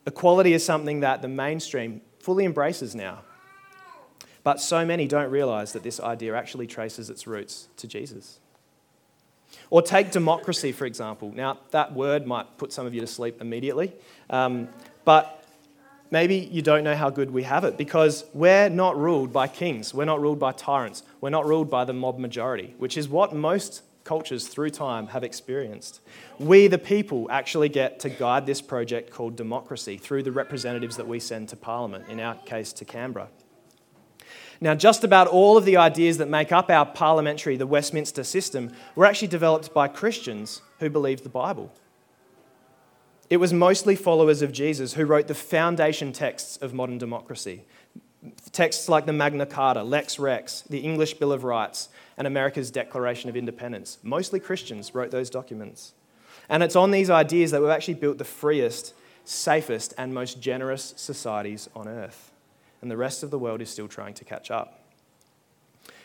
Equality 0.07 0.53
is 0.53 0.65
something 0.65 1.01
that 1.01 1.21
the 1.21 1.27
mainstream 1.27 2.01
fully 2.19 2.43
embraces 2.43 2.95
now. 2.95 3.19
But 4.43 4.59
so 4.59 4.83
many 4.83 5.07
don't 5.07 5.29
realize 5.29 5.73
that 5.73 5.83
this 5.83 5.99
idea 5.99 6.35
actually 6.35 6.65
traces 6.65 7.11
its 7.11 7.27
roots 7.27 7.67
to 7.77 7.87
Jesus. 7.87 8.39
Or 9.69 9.81
take 9.81 10.11
democracy, 10.11 10.71
for 10.71 10.85
example. 10.85 11.31
Now, 11.33 11.59
that 11.71 11.93
word 11.93 12.27
might 12.27 12.57
put 12.57 12.73
some 12.73 12.85
of 12.85 12.93
you 12.93 13.01
to 13.01 13.07
sleep 13.07 13.41
immediately, 13.41 13.93
um, 14.29 14.69
but 15.05 15.43
maybe 16.11 16.35
you 16.35 16.61
don't 16.61 16.83
know 16.83 16.95
how 16.95 17.09
good 17.09 17.31
we 17.31 17.43
have 17.43 17.63
it 17.63 17.77
because 17.77 18.25
we're 18.33 18.69
not 18.69 18.97
ruled 18.97 19.31
by 19.31 19.47
kings, 19.47 19.93
we're 19.93 20.05
not 20.05 20.21
ruled 20.21 20.39
by 20.39 20.51
tyrants, 20.51 21.03
we're 21.21 21.29
not 21.29 21.45
ruled 21.45 21.69
by 21.69 21.85
the 21.85 21.93
mob 21.93 22.19
majority, 22.19 22.75
which 22.77 22.97
is 22.97 23.07
what 23.07 23.33
most 23.33 23.81
cultures 24.03 24.47
through 24.47 24.69
time 24.69 25.07
have 25.07 25.23
experienced. 25.23 26.01
We, 26.39 26.67
the 26.67 26.77
people, 26.77 27.27
actually 27.29 27.69
get 27.69 27.99
to 28.01 28.09
guide 28.09 28.45
this 28.45 28.61
project 28.61 29.11
called 29.11 29.35
democracy 29.35 29.97
through 29.97 30.23
the 30.23 30.31
representatives 30.31 30.97
that 30.97 31.07
we 31.07 31.19
send 31.19 31.49
to 31.49 31.55
Parliament, 31.55 32.05
in 32.09 32.19
our 32.19 32.35
case 32.35 32.73
to 32.73 32.85
Canberra. 32.85 33.29
Now, 34.63 34.75
just 34.75 35.03
about 35.03 35.27
all 35.27 35.57
of 35.57 35.65
the 35.65 35.77
ideas 35.77 36.19
that 36.19 36.29
make 36.29 36.51
up 36.51 36.69
our 36.69 36.85
parliamentary, 36.85 37.57
the 37.57 37.65
Westminster 37.65 38.23
system, 38.23 38.71
were 38.95 39.07
actually 39.07 39.27
developed 39.29 39.73
by 39.73 39.87
Christians 39.87 40.61
who 40.79 40.87
believed 40.87 41.23
the 41.23 41.29
Bible. 41.29 41.73
It 43.31 43.37
was 43.37 43.51
mostly 43.51 43.95
followers 43.95 44.43
of 44.43 44.51
Jesus 44.51 44.93
who 44.93 45.05
wrote 45.05 45.27
the 45.27 45.33
foundation 45.33 46.13
texts 46.13 46.57
of 46.57 46.75
modern 46.75 46.99
democracy. 46.99 47.63
Texts 48.51 48.87
like 48.87 49.07
the 49.07 49.13
Magna 49.13 49.47
Carta, 49.47 49.81
Lex 49.81 50.19
Rex, 50.19 50.61
the 50.69 50.81
English 50.81 51.15
Bill 51.15 51.31
of 51.31 51.43
Rights, 51.43 51.89
and 52.15 52.27
America's 52.27 52.69
Declaration 52.69 53.31
of 53.31 53.35
Independence. 53.35 53.97
Mostly 54.03 54.39
Christians 54.39 54.93
wrote 54.93 55.09
those 55.09 55.31
documents. 55.31 55.93
And 56.49 56.61
it's 56.61 56.75
on 56.75 56.91
these 56.91 57.09
ideas 57.09 57.49
that 57.49 57.61
we've 57.61 57.71
actually 57.71 57.95
built 57.95 58.19
the 58.19 58.25
freest, 58.25 58.93
safest, 59.25 59.95
and 59.97 60.13
most 60.13 60.39
generous 60.39 60.93
societies 60.97 61.67
on 61.75 61.87
earth. 61.87 62.30
And 62.81 62.89
the 62.89 62.97
rest 62.97 63.23
of 63.23 63.31
the 63.31 63.39
world 63.39 63.61
is 63.61 63.69
still 63.69 63.87
trying 63.87 64.13
to 64.15 64.25
catch 64.25 64.51
up. 64.51 64.81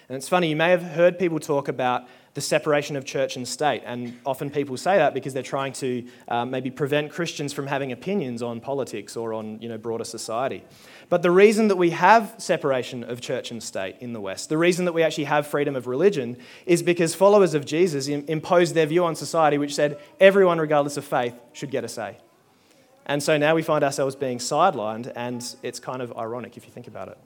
And 0.08 0.16
it's 0.16 0.28
funny, 0.28 0.48
you 0.48 0.56
may 0.56 0.70
have 0.70 0.82
heard 0.82 1.18
people 1.18 1.40
talk 1.40 1.66
about 1.66 2.06
the 2.34 2.40
separation 2.40 2.96
of 2.96 3.04
church 3.04 3.36
and 3.36 3.48
state. 3.48 3.82
And 3.84 4.20
often 4.24 4.50
people 4.50 4.76
say 4.76 4.98
that 4.98 5.14
because 5.14 5.34
they're 5.34 5.42
trying 5.42 5.72
to 5.74 6.06
uh, 6.28 6.44
maybe 6.44 6.70
prevent 6.70 7.10
Christians 7.10 7.52
from 7.52 7.66
having 7.66 7.90
opinions 7.90 8.40
on 8.42 8.60
politics 8.60 9.16
or 9.16 9.32
on 9.32 9.60
you 9.60 9.68
know, 9.68 9.78
broader 9.78 10.04
society. 10.04 10.62
But 11.08 11.22
the 11.22 11.30
reason 11.30 11.68
that 11.68 11.76
we 11.76 11.90
have 11.90 12.34
separation 12.38 13.02
of 13.02 13.20
church 13.20 13.50
and 13.50 13.60
state 13.60 13.96
in 14.00 14.12
the 14.12 14.20
West, 14.20 14.48
the 14.48 14.58
reason 14.58 14.84
that 14.84 14.92
we 14.92 15.02
actually 15.02 15.24
have 15.24 15.46
freedom 15.46 15.74
of 15.74 15.86
religion, 15.86 16.36
is 16.66 16.82
because 16.82 17.14
followers 17.14 17.54
of 17.54 17.64
Jesus 17.64 18.06
imposed 18.06 18.74
their 18.74 18.86
view 18.86 19.04
on 19.04 19.16
society, 19.16 19.58
which 19.58 19.74
said 19.74 19.98
everyone, 20.20 20.58
regardless 20.58 20.96
of 20.96 21.04
faith, 21.04 21.34
should 21.52 21.70
get 21.70 21.84
a 21.84 21.88
say. 21.88 22.18
And 23.06 23.22
so 23.22 23.38
now 23.38 23.54
we 23.54 23.62
find 23.62 23.84
ourselves 23.84 24.16
being 24.16 24.38
sidelined, 24.38 25.12
and 25.14 25.54
it's 25.62 25.78
kind 25.78 26.02
of 26.02 26.16
ironic 26.18 26.56
if 26.56 26.66
you 26.66 26.72
think 26.72 26.88
about 26.88 27.08
it. 27.08 27.18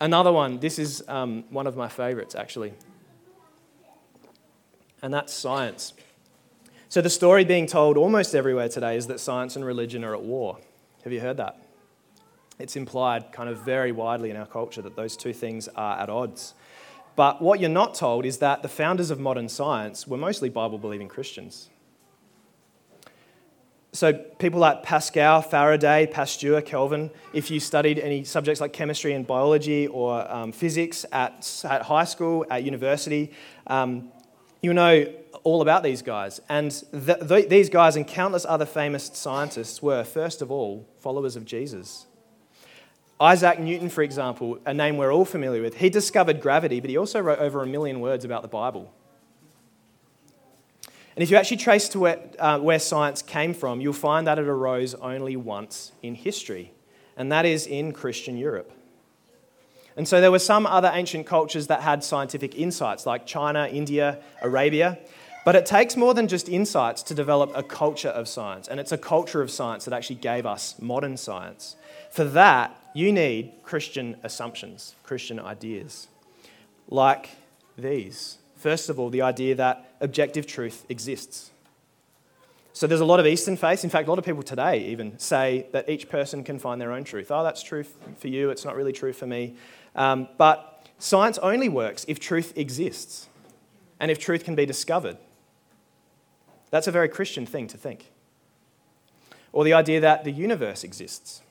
Another 0.00 0.32
one, 0.32 0.60
this 0.60 0.78
is 0.78 1.02
um, 1.08 1.44
one 1.50 1.66
of 1.66 1.76
my 1.76 1.88
favorites 1.88 2.34
actually, 2.34 2.74
and 5.02 5.12
that's 5.12 5.32
science. 5.32 5.94
So, 6.88 7.00
the 7.00 7.10
story 7.10 7.44
being 7.44 7.66
told 7.66 7.96
almost 7.96 8.34
everywhere 8.34 8.68
today 8.68 8.96
is 8.96 9.08
that 9.08 9.18
science 9.18 9.56
and 9.56 9.64
religion 9.64 10.04
are 10.04 10.14
at 10.14 10.22
war. 10.22 10.58
Have 11.02 11.12
you 11.12 11.20
heard 11.20 11.38
that? 11.38 11.60
It's 12.58 12.76
implied 12.76 13.32
kind 13.32 13.48
of 13.48 13.58
very 13.58 13.90
widely 13.90 14.30
in 14.30 14.36
our 14.36 14.46
culture 14.46 14.82
that 14.82 14.94
those 14.94 15.16
two 15.16 15.32
things 15.32 15.66
are 15.68 15.98
at 15.98 16.08
odds. 16.08 16.54
But 17.16 17.42
what 17.42 17.58
you're 17.60 17.70
not 17.70 17.94
told 17.94 18.24
is 18.26 18.38
that 18.38 18.62
the 18.62 18.68
founders 18.68 19.10
of 19.10 19.18
modern 19.18 19.48
science 19.48 20.06
were 20.06 20.16
mostly 20.16 20.50
Bible 20.50 20.78
believing 20.78 21.08
Christians. 21.08 21.68
So, 23.94 24.12
people 24.12 24.58
like 24.58 24.82
Pascal, 24.82 25.40
Faraday, 25.40 26.08
Pasteur, 26.08 26.60
Kelvin, 26.60 27.12
if 27.32 27.48
you 27.48 27.60
studied 27.60 28.00
any 28.00 28.24
subjects 28.24 28.60
like 28.60 28.72
chemistry 28.72 29.12
and 29.12 29.24
biology 29.24 29.86
or 29.86 30.28
um, 30.28 30.50
physics 30.50 31.06
at, 31.12 31.62
at 31.62 31.82
high 31.82 32.02
school, 32.02 32.44
at 32.50 32.64
university, 32.64 33.30
um, 33.68 34.10
you 34.62 34.74
know 34.74 35.06
all 35.44 35.62
about 35.62 35.84
these 35.84 36.02
guys. 36.02 36.40
And 36.48 36.72
th- 36.90 37.28
th- 37.28 37.48
these 37.48 37.68
guys 37.68 37.94
and 37.94 38.04
countless 38.04 38.44
other 38.44 38.66
famous 38.66 39.12
scientists 39.14 39.80
were, 39.80 40.02
first 40.02 40.42
of 40.42 40.50
all, 40.50 40.88
followers 40.98 41.36
of 41.36 41.44
Jesus. 41.44 42.06
Isaac 43.20 43.60
Newton, 43.60 43.90
for 43.90 44.02
example, 44.02 44.58
a 44.66 44.74
name 44.74 44.96
we're 44.96 45.14
all 45.14 45.24
familiar 45.24 45.62
with, 45.62 45.76
he 45.76 45.88
discovered 45.88 46.40
gravity, 46.40 46.80
but 46.80 46.90
he 46.90 46.96
also 46.96 47.20
wrote 47.20 47.38
over 47.38 47.62
a 47.62 47.66
million 47.66 48.00
words 48.00 48.24
about 48.24 48.42
the 48.42 48.48
Bible. 48.48 48.92
And 51.16 51.22
if 51.22 51.30
you 51.30 51.36
actually 51.36 51.58
trace 51.58 51.88
to 51.90 52.00
where, 52.00 52.18
uh, 52.38 52.58
where 52.58 52.78
science 52.78 53.22
came 53.22 53.54
from, 53.54 53.80
you'll 53.80 53.92
find 53.92 54.26
that 54.26 54.38
it 54.38 54.48
arose 54.48 54.94
only 54.94 55.36
once 55.36 55.92
in 56.02 56.14
history, 56.14 56.72
and 57.16 57.30
that 57.30 57.46
is 57.46 57.66
in 57.66 57.92
Christian 57.92 58.36
Europe. 58.36 58.72
And 59.96 60.08
so 60.08 60.20
there 60.20 60.32
were 60.32 60.40
some 60.40 60.66
other 60.66 60.90
ancient 60.92 61.24
cultures 61.26 61.68
that 61.68 61.82
had 61.82 62.02
scientific 62.02 62.56
insights, 62.56 63.06
like 63.06 63.26
China, 63.26 63.68
India, 63.70 64.18
Arabia. 64.42 64.98
But 65.44 65.54
it 65.54 65.66
takes 65.66 65.96
more 65.96 66.14
than 66.14 66.26
just 66.26 66.48
insights 66.48 67.02
to 67.04 67.14
develop 67.14 67.52
a 67.54 67.62
culture 67.62 68.08
of 68.08 68.26
science, 68.26 68.66
and 68.66 68.80
it's 68.80 68.92
a 68.92 68.98
culture 68.98 69.42
of 69.42 69.50
science 69.50 69.84
that 69.84 69.92
actually 69.92 70.16
gave 70.16 70.46
us 70.46 70.76
modern 70.80 71.16
science. 71.16 71.76
For 72.10 72.24
that, 72.24 72.74
you 72.94 73.12
need 73.12 73.52
Christian 73.62 74.16
assumptions, 74.22 74.94
Christian 75.02 75.38
ideas, 75.38 76.08
like 76.88 77.30
these. 77.76 78.38
First 78.64 78.88
of 78.88 78.98
all, 78.98 79.10
the 79.10 79.20
idea 79.20 79.54
that 79.56 79.94
objective 80.00 80.46
truth 80.46 80.86
exists. 80.88 81.50
So 82.72 82.86
there's 82.86 83.02
a 83.02 83.04
lot 83.04 83.20
of 83.20 83.26
Eastern 83.26 83.58
faiths. 83.58 83.84
In 83.84 83.90
fact, 83.90 84.08
a 84.08 84.10
lot 84.10 84.18
of 84.18 84.24
people 84.24 84.42
today 84.42 84.86
even 84.86 85.18
say 85.18 85.66
that 85.72 85.86
each 85.86 86.08
person 86.08 86.42
can 86.42 86.58
find 86.58 86.80
their 86.80 86.90
own 86.90 87.04
truth. 87.04 87.30
Oh, 87.30 87.44
that's 87.44 87.62
true 87.62 87.84
for 88.16 88.28
you, 88.28 88.48
it's 88.48 88.64
not 88.64 88.74
really 88.74 88.94
true 88.94 89.12
for 89.12 89.26
me. 89.26 89.56
Um, 89.94 90.28
but 90.38 90.88
science 90.98 91.36
only 91.36 91.68
works 91.68 92.06
if 92.08 92.18
truth 92.18 92.56
exists 92.56 93.28
and 94.00 94.10
if 94.10 94.18
truth 94.18 94.44
can 94.44 94.54
be 94.54 94.64
discovered. 94.64 95.18
That's 96.70 96.86
a 96.86 96.90
very 96.90 97.10
Christian 97.10 97.44
thing 97.44 97.66
to 97.66 97.76
think. 97.76 98.12
Or 99.52 99.64
the 99.64 99.74
idea 99.74 100.00
that 100.00 100.24
the 100.24 100.32
universe 100.32 100.84
exists. 100.84 101.42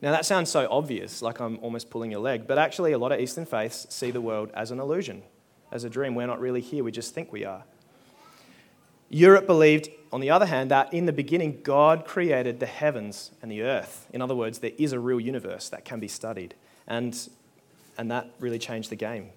Now, 0.00 0.12
that 0.12 0.24
sounds 0.24 0.52
so 0.52 0.68
obvious, 0.70 1.20
like 1.20 1.40
I'm 1.40 1.58
almost 1.62 1.90
pulling 1.90 2.12
your 2.12 2.20
leg, 2.20 2.46
but 2.46 2.58
actually, 2.58 2.92
a 2.92 2.98
lot 2.98 3.10
of 3.10 3.18
Eastern 3.18 3.44
faiths 3.44 3.88
see 3.90 4.12
the 4.12 4.20
world 4.20 4.52
as 4.54 4.70
an 4.70 4.78
illusion 4.78 5.24
as 5.72 5.84
a 5.84 5.90
dream. 5.90 6.14
We're 6.14 6.26
not 6.26 6.40
really 6.40 6.60
here, 6.60 6.84
we 6.84 6.92
just 6.92 7.14
think 7.14 7.32
we 7.32 7.44
are. 7.44 7.64
Europe 9.08 9.46
believed, 9.46 9.90
on 10.12 10.20
the 10.20 10.30
other 10.30 10.46
hand, 10.46 10.70
that 10.70 10.92
in 10.94 11.06
the 11.06 11.12
beginning, 11.12 11.60
God 11.62 12.06
created 12.06 12.60
the 12.60 12.66
heavens 12.66 13.30
and 13.42 13.50
the 13.50 13.62
earth. 13.62 14.06
In 14.12 14.22
other 14.22 14.34
words, 14.34 14.60
there 14.60 14.72
is 14.78 14.92
a 14.92 14.98
real 14.98 15.20
universe 15.20 15.68
that 15.68 15.84
can 15.84 16.00
be 16.00 16.08
studied. 16.08 16.54
And, 16.86 17.18
and 17.98 18.10
that 18.10 18.30
really 18.38 18.58
changed 18.58 18.90
the 18.90 18.96
game. 18.96 19.30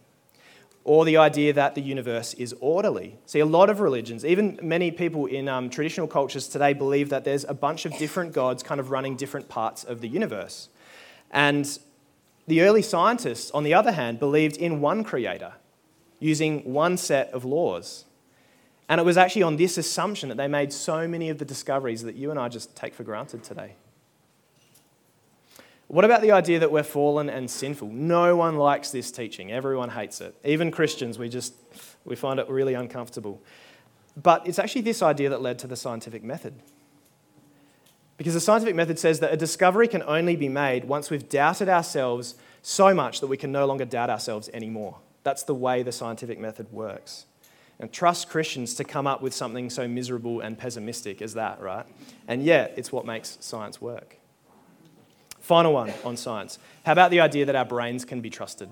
Or 0.86 1.04
the 1.04 1.18
idea 1.18 1.52
that 1.52 1.76
the 1.76 1.82
universe 1.82 2.34
is 2.36 2.56
orderly. 2.62 3.18
See, 3.26 3.40
a 3.40 3.46
lot 3.46 3.70
of 3.70 3.82
religions, 3.82 4.24
even 4.24 4.60
many 4.62 4.92
people 4.92 5.26
in 5.26 5.50
um, 5.50 5.70
traditional 5.70 6.08
cultures 6.08 6.48
today, 6.48 6.72
believe 6.72 7.10
that 7.10 7.26
there's 7.26 7.44
a 7.44 7.54
bunch 7.54 7.86
of 7.86 7.98
different 7.98 8.34
gods 8.34 8.64
kind 8.64 8.80
of 8.80 8.92
running 8.92 9.18
different 9.18 9.50
parts 9.50 9.84
of 9.84 10.00
the 10.00 10.08
universe. 10.08 10.70
And 11.32 11.78
the 12.48 12.62
early 12.62 12.82
scientists, 12.82 13.52
on 13.52 13.64
the 13.64 13.74
other 13.74 13.92
hand, 13.92 14.20
believed 14.20 14.56
in 14.56 14.80
one 14.80 15.04
creator 15.04 15.54
using 16.20 16.74
one 16.74 16.98
set 16.98 17.30
of 17.32 17.46
laws. 17.46 18.06
And 18.88 19.02
it 19.02 19.04
was 19.04 19.18
actually 19.18 19.44
on 19.44 19.58
this 19.58 19.78
assumption 19.78 20.30
that 20.30 20.36
they 20.36 20.48
made 20.48 20.72
so 20.72 21.08
many 21.08 21.30
of 21.30 21.40
the 21.40 21.46
discoveries 21.46 22.04
that 22.04 22.16
you 22.16 22.30
and 22.30 22.40
I 22.40 22.50
just 22.50 22.76
take 22.76 22.94
for 22.94 23.04
granted 23.04 23.44
today. 23.44 23.74
What 25.88 26.06
about 26.06 26.22
the 26.22 26.32
idea 26.32 26.60
that 26.60 26.72
we're 26.72 26.84
fallen 26.84 27.30
and 27.30 27.50
sinful? 27.50 27.90
No 27.90 28.36
one 28.36 28.58
likes 28.58 28.90
this 28.92 29.12
teaching. 29.12 29.52
Everyone 29.52 29.90
hates 29.90 30.20
it. 30.20 30.36
Even 30.44 30.72
Christians, 30.72 31.20
we 31.20 31.30
just 31.30 31.54
we 32.06 32.16
find 32.16 32.40
it 32.40 32.50
really 32.50 32.74
uncomfortable. 32.74 33.42
But 34.22 34.48
it's 34.48 34.60
actually 34.60 34.82
this 34.82 35.02
idea 35.02 35.30
that 35.30 35.42
led 35.42 35.60
to 35.60 35.68
the 35.68 35.76
scientific 35.76 36.24
method. 36.24 36.54
Because 38.18 38.34
the 38.34 38.40
scientific 38.40 38.76
method 38.76 38.98
says 38.98 39.20
that 39.20 39.34
a 39.34 39.38
discovery 39.38 39.88
can 39.88 40.02
only 40.04 40.36
be 40.36 40.48
made 40.48 40.86
once 40.86 41.10
we've 41.10 41.28
doubted 41.28 41.68
ourselves 41.68 42.36
so 42.62 42.94
much 42.94 43.20
that 43.20 43.28
we 43.28 43.38
can 43.38 43.52
no 43.52 43.66
longer 43.66 43.86
doubt 43.86 44.10
ourselves 44.10 44.50
anymore. 44.54 44.98
That's 45.26 45.42
the 45.42 45.56
way 45.56 45.82
the 45.82 45.92
scientific 45.92 46.40
method 46.40 46.72
works. 46.72 47.26
And 47.80 47.92
trust 47.92 48.30
Christians 48.30 48.76
to 48.76 48.84
come 48.84 49.08
up 49.08 49.24
with 49.24 49.34
something 49.34 49.72
so 49.72 49.88
miserable 49.88 50.40
and 50.40 50.56
pessimistic 50.56 51.20
as 51.20 51.34
that, 51.34 51.60
right? 51.60 51.88
And 52.28 52.44
yet, 52.44 52.76
it's 52.78 52.92
what 52.92 53.08
makes 53.08 53.40
science 53.42 53.82
work. 53.82 54.18
Final 55.40 55.74
one 55.74 55.92
on 56.04 56.16
science. 56.16 56.60
How 56.86 56.92
about 56.92 57.10
the 57.10 57.22
idea 57.22 57.44
that 57.46 57.56
our 57.56 57.66
brains 57.66 58.06
can 58.06 58.22
be 58.22 58.30
trusted? 58.30 58.70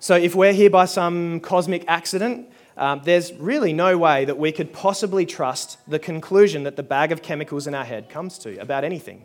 So, 0.00 0.16
if 0.16 0.34
we're 0.34 0.52
here 0.52 0.70
by 0.70 0.86
some 0.86 1.38
cosmic 1.38 1.84
accident, 1.86 2.48
um, 2.76 3.00
there's 3.04 3.32
really 3.34 3.72
no 3.72 3.96
way 3.96 4.24
that 4.24 4.38
we 4.38 4.50
could 4.50 4.72
possibly 4.72 5.24
trust 5.24 5.78
the 5.88 6.00
conclusion 6.00 6.64
that 6.64 6.74
the 6.74 6.82
bag 6.82 7.12
of 7.12 7.22
chemicals 7.22 7.68
in 7.68 7.76
our 7.76 7.84
head 7.84 8.08
comes 8.08 8.38
to 8.38 8.60
about 8.60 8.82
anything. 8.82 9.24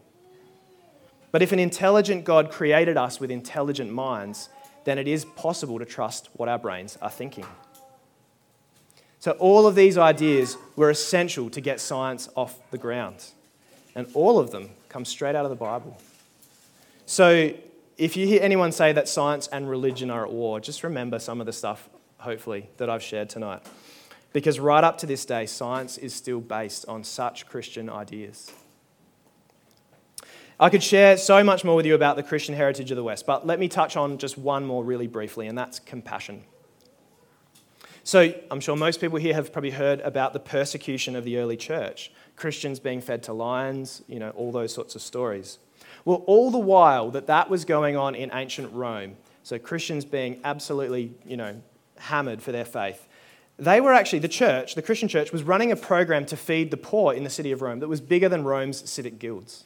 But 1.31 1.41
if 1.41 1.51
an 1.51 1.57
intelligent 1.57 2.24
God 2.24 2.51
created 2.51 2.97
us 2.97 3.19
with 3.19 3.31
intelligent 3.31 3.91
minds, 3.91 4.50
then 4.88 4.98
it 4.98 5.08
is 5.08 5.25
possible 5.25 5.79
to 5.79 5.86
trust 5.86 6.29
what 6.34 6.48
our 6.48 6.58
brains 6.58 6.98
are 7.01 7.10
thinking. 7.10 7.46
So, 9.20 9.32
all 9.32 9.67
of 9.67 9.75
these 9.75 9.98
ideas 9.98 10.56
were 10.77 10.89
essential 10.89 11.50
to 11.50 11.60
get 11.60 11.82
science 11.82 12.29
off 12.36 12.58
the 12.72 12.77
ground. 12.77 13.25
And 13.96 14.08
all 14.13 14.39
of 14.39 14.51
them 14.51 14.70
come 14.88 15.03
straight 15.03 15.36
out 15.36 15.44
of 15.44 15.50
the 15.50 15.58
Bible. 15.58 15.98
So, 17.06 17.51
if 17.98 18.15
you 18.15 18.27
hear 18.27 18.41
anyone 18.41 18.72
say 18.72 18.94
that 18.94 19.10
science 19.10 19.48
and 19.48 19.70
religion 19.70 20.10
are 20.10 20.24
at 20.24 20.32
war, 20.32 20.62
just 20.62 20.84
remember 20.84 21.20
some 21.20 21.41
of 21.41 21.46
the 21.46 21.53
stuff 21.53 21.89
hopefully, 22.20 22.70
that 22.77 22.89
I've 22.89 23.03
shared 23.03 23.29
tonight. 23.29 23.62
Because 24.32 24.58
right 24.58 24.84
up 24.84 24.98
to 25.00 25.06
this 25.06 25.25
day, 25.25 25.46
science 25.48 25.98
is 25.98 26.13
still 26.13 26.39
based 26.39 26.86
on 26.88 27.03
such 27.03 27.46
Christian 27.46 27.89
ideas. 27.89 28.51
I 30.59 30.69
could 30.69 30.81
share 30.81 31.17
so 31.17 31.43
much 31.43 31.63
more 31.63 31.75
with 31.75 31.85
you 31.85 31.93
about 31.93 32.15
the 32.15 32.23
Christian 32.23 32.55
heritage 32.55 32.89
of 32.89 32.97
the 32.97 33.03
West, 33.03 33.27
but 33.27 33.45
let 33.45 33.59
me 33.59 33.67
touch 33.67 33.95
on 33.95 34.17
just 34.17 34.39
one 34.39 34.65
more 34.65 34.83
really 34.83 35.05
briefly, 35.05 35.45
and 35.45 35.55
that's 35.55 35.77
compassion. 35.77 36.43
So, 38.03 38.33
I'm 38.49 38.59
sure 38.59 38.75
most 38.75 38.99
people 38.99 39.19
here 39.19 39.35
have 39.35 39.51
probably 39.51 39.71
heard 39.71 39.99
about 39.99 40.33
the 40.33 40.39
persecution 40.39 41.15
of 41.15 41.25
the 41.25 41.37
early 41.37 41.57
church, 41.57 42.11
Christians 42.35 42.79
being 42.79 43.01
fed 43.01 43.21
to 43.23 43.33
lions, 43.33 44.01
you 44.07 44.17
know, 44.17 44.31
all 44.31 44.51
those 44.51 44.73
sorts 44.73 44.95
of 44.95 45.01
stories. 45.01 45.59
Well, 46.05 46.23
all 46.25 46.49
the 46.49 46.57
while 46.57 47.11
that 47.11 47.27
that 47.27 47.49
was 47.49 47.63
going 47.63 47.95
on 47.95 48.15
in 48.15 48.31
ancient 48.33 48.73
Rome, 48.73 49.17
so 49.43 49.59
Christians 49.59 50.05
being 50.05 50.39
absolutely, 50.43 51.13
you 51.25 51.37
know, 51.37 51.61
hammered 52.00 52.41
for 52.41 52.51
their 52.51 52.65
faith. 52.65 53.07
They 53.57 53.79
were 53.79 53.93
actually, 53.93 54.20
the 54.20 54.27
church, 54.27 54.74
the 54.74 54.81
Christian 54.81 55.07
church, 55.07 55.31
was 55.31 55.43
running 55.43 55.72
a 55.72 55.75
program 55.75 56.25
to 56.27 56.37
feed 56.37 56.72
the 56.72 56.77
poor 56.77 57.13
in 57.13 57.24
the 57.24 57.29
city 57.29 57.51
of 57.51 57.61
Rome 57.61 57.79
that 57.79 57.87
was 57.87 58.01
bigger 58.01 58.29
than 58.29 58.43
Rome's 58.43 58.89
civic 58.89 59.20
guilds. 59.20 59.65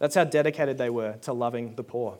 That's 0.00 0.16
how 0.16 0.24
dedicated 0.24 0.78
they 0.78 0.90
were 0.90 1.12
to 1.22 1.32
loving 1.32 1.76
the 1.76 1.84
poor. 1.84 2.18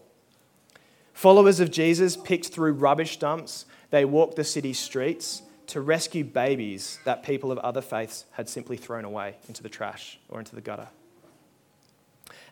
Followers 1.12 1.58
of 1.58 1.72
Jesus 1.72 2.16
picked 2.16 2.48
through 2.48 2.74
rubbish 2.74 3.18
dumps, 3.18 3.64
they 3.90 4.04
walked 4.04 4.36
the 4.36 4.44
city 4.44 4.72
streets 4.72 5.42
to 5.66 5.80
rescue 5.80 6.24
babies 6.24 6.98
that 7.04 7.22
people 7.22 7.50
of 7.50 7.58
other 7.58 7.80
faiths 7.80 8.26
had 8.32 8.48
simply 8.48 8.76
thrown 8.76 9.04
away 9.04 9.36
into 9.48 9.62
the 9.62 9.68
trash 9.68 10.18
or 10.28 10.38
into 10.38 10.54
the 10.54 10.60
gutter. 10.60 10.88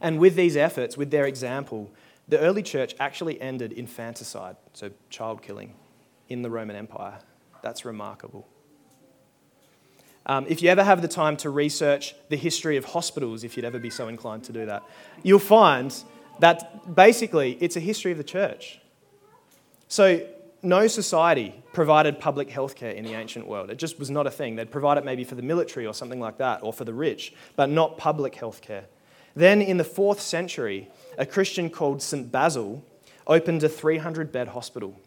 And 0.00 0.18
with 0.18 0.34
these 0.34 0.56
efforts, 0.56 0.96
with 0.96 1.10
their 1.10 1.26
example, 1.26 1.90
the 2.28 2.38
early 2.38 2.62
church 2.62 2.94
actually 3.00 3.40
ended 3.40 3.72
infanticide, 3.72 4.56
so 4.72 4.90
child 5.10 5.42
killing, 5.42 5.74
in 6.28 6.42
the 6.42 6.50
Roman 6.50 6.76
Empire. 6.76 7.18
That's 7.62 7.84
remarkable. 7.84 8.46
Um, 10.28 10.44
if 10.48 10.62
you 10.62 10.68
ever 10.68 10.84
have 10.84 11.00
the 11.00 11.08
time 11.08 11.38
to 11.38 11.50
research 11.50 12.14
the 12.28 12.36
history 12.36 12.76
of 12.76 12.84
hospitals, 12.84 13.44
if 13.44 13.56
you'd 13.56 13.64
ever 13.64 13.78
be 13.78 13.88
so 13.88 14.08
inclined 14.08 14.44
to 14.44 14.52
do 14.52 14.66
that, 14.66 14.82
you'll 15.22 15.38
find 15.38 15.94
that 16.40 16.94
basically 16.94 17.56
it's 17.60 17.76
a 17.76 17.80
history 17.80 18.12
of 18.12 18.18
the 18.18 18.24
church. 18.24 18.78
So, 19.88 20.26
no 20.60 20.88
society 20.88 21.54
provided 21.72 22.18
public 22.18 22.50
health 22.50 22.74
care 22.74 22.90
in 22.90 23.04
the 23.04 23.14
ancient 23.14 23.46
world. 23.46 23.70
It 23.70 23.78
just 23.78 23.98
was 23.98 24.10
not 24.10 24.26
a 24.26 24.30
thing. 24.30 24.56
They'd 24.56 24.70
provide 24.70 24.98
it 24.98 25.04
maybe 25.04 25.22
for 25.22 25.36
the 25.36 25.42
military 25.42 25.86
or 25.86 25.94
something 25.94 26.20
like 26.20 26.38
that, 26.38 26.62
or 26.62 26.72
for 26.72 26.84
the 26.84 26.92
rich, 26.92 27.32
but 27.56 27.70
not 27.70 27.96
public 27.96 28.34
health 28.34 28.60
care. 28.60 28.84
Then, 29.34 29.62
in 29.62 29.78
the 29.78 29.84
fourth 29.84 30.20
century, 30.20 30.90
a 31.16 31.24
Christian 31.24 31.70
called 31.70 32.02
St. 32.02 32.30
Basil 32.30 32.84
opened 33.26 33.62
a 33.62 33.68
300 33.68 34.30
bed 34.32 34.48
hospital 34.48 35.00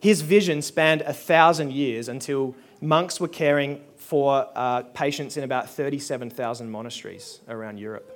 his 0.00 0.20
vision 0.22 0.62
spanned 0.62 1.02
a 1.02 1.12
thousand 1.12 1.72
years 1.72 2.08
until 2.08 2.54
monks 2.80 3.20
were 3.20 3.28
caring 3.28 3.82
for 3.96 4.48
uh, 4.54 4.82
patients 4.94 5.36
in 5.36 5.44
about 5.44 5.68
37,000 5.68 6.70
monasteries 6.70 7.40
around 7.48 7.78
Europe. 7.78 8.14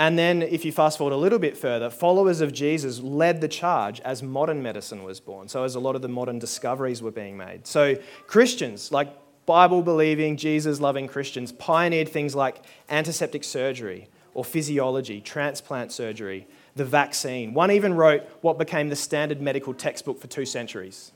And 0.00 0.16
then, 0.16 0.42
if 0.42 0.64
you 0.64 0.70
fast 0.70 0.96
forward 0.96 1.12
a 1.12 1.16
little 1.16 1.40
bit 1.40 1.56
further, 1.56 1.90
followers 1.90 2.40
of 2.40 2.52
Jesus 2.52 3.00
led 3.00 3.40
the 3.40 3.48
charge 3.48 4.00
as 4.02 4.22
modern 4.22 4.62
medicine 4.62 5.02
was 5.02 5.18
born. 5.18 5.48
So, 5.48 5.64
as 5.64 5.74
a 5.74 5.80
lot 5.80 5.96
of 5.96 6.02
the 6.02 6.08
modern 6.08 6.38
discoveries 6.38 7.02
were 7.02 7.10
being 7.10 7.36
made. 7.36 7.66
So, 7.66 7.96
Christians, 8.28 8.92
like 8.92 9.12
Bible 9.44 9.82
believing, 9.82 10.36
Jesus 10.36 10.80
loving 10.80 11.08
Christians, 11.08 11.50
pioneered 11.50 12.08
things 12.08 12.36
like 12.36 12.62
antiseptic 12.88 13.42
surgery 13.42 14.08
or 14.34 14.44
physiology, 14.44 15.20
transplant 15.20 15.90
surgery, 15.90 16.46
the 16.78 16.84
vaccine. 16.84 17.52
One 17.52 17.70
even 17.70 17.92
wrote 17.94 18.22
what 18.40 18.56
became 18.56 18.88
the 18.88 18.96
standard 18.96 19.42
medical 19.42 19.74
textbook 19.74 20.20
for 20.20 20.28
two 20.28 20.46
centuries. 20.46 21.12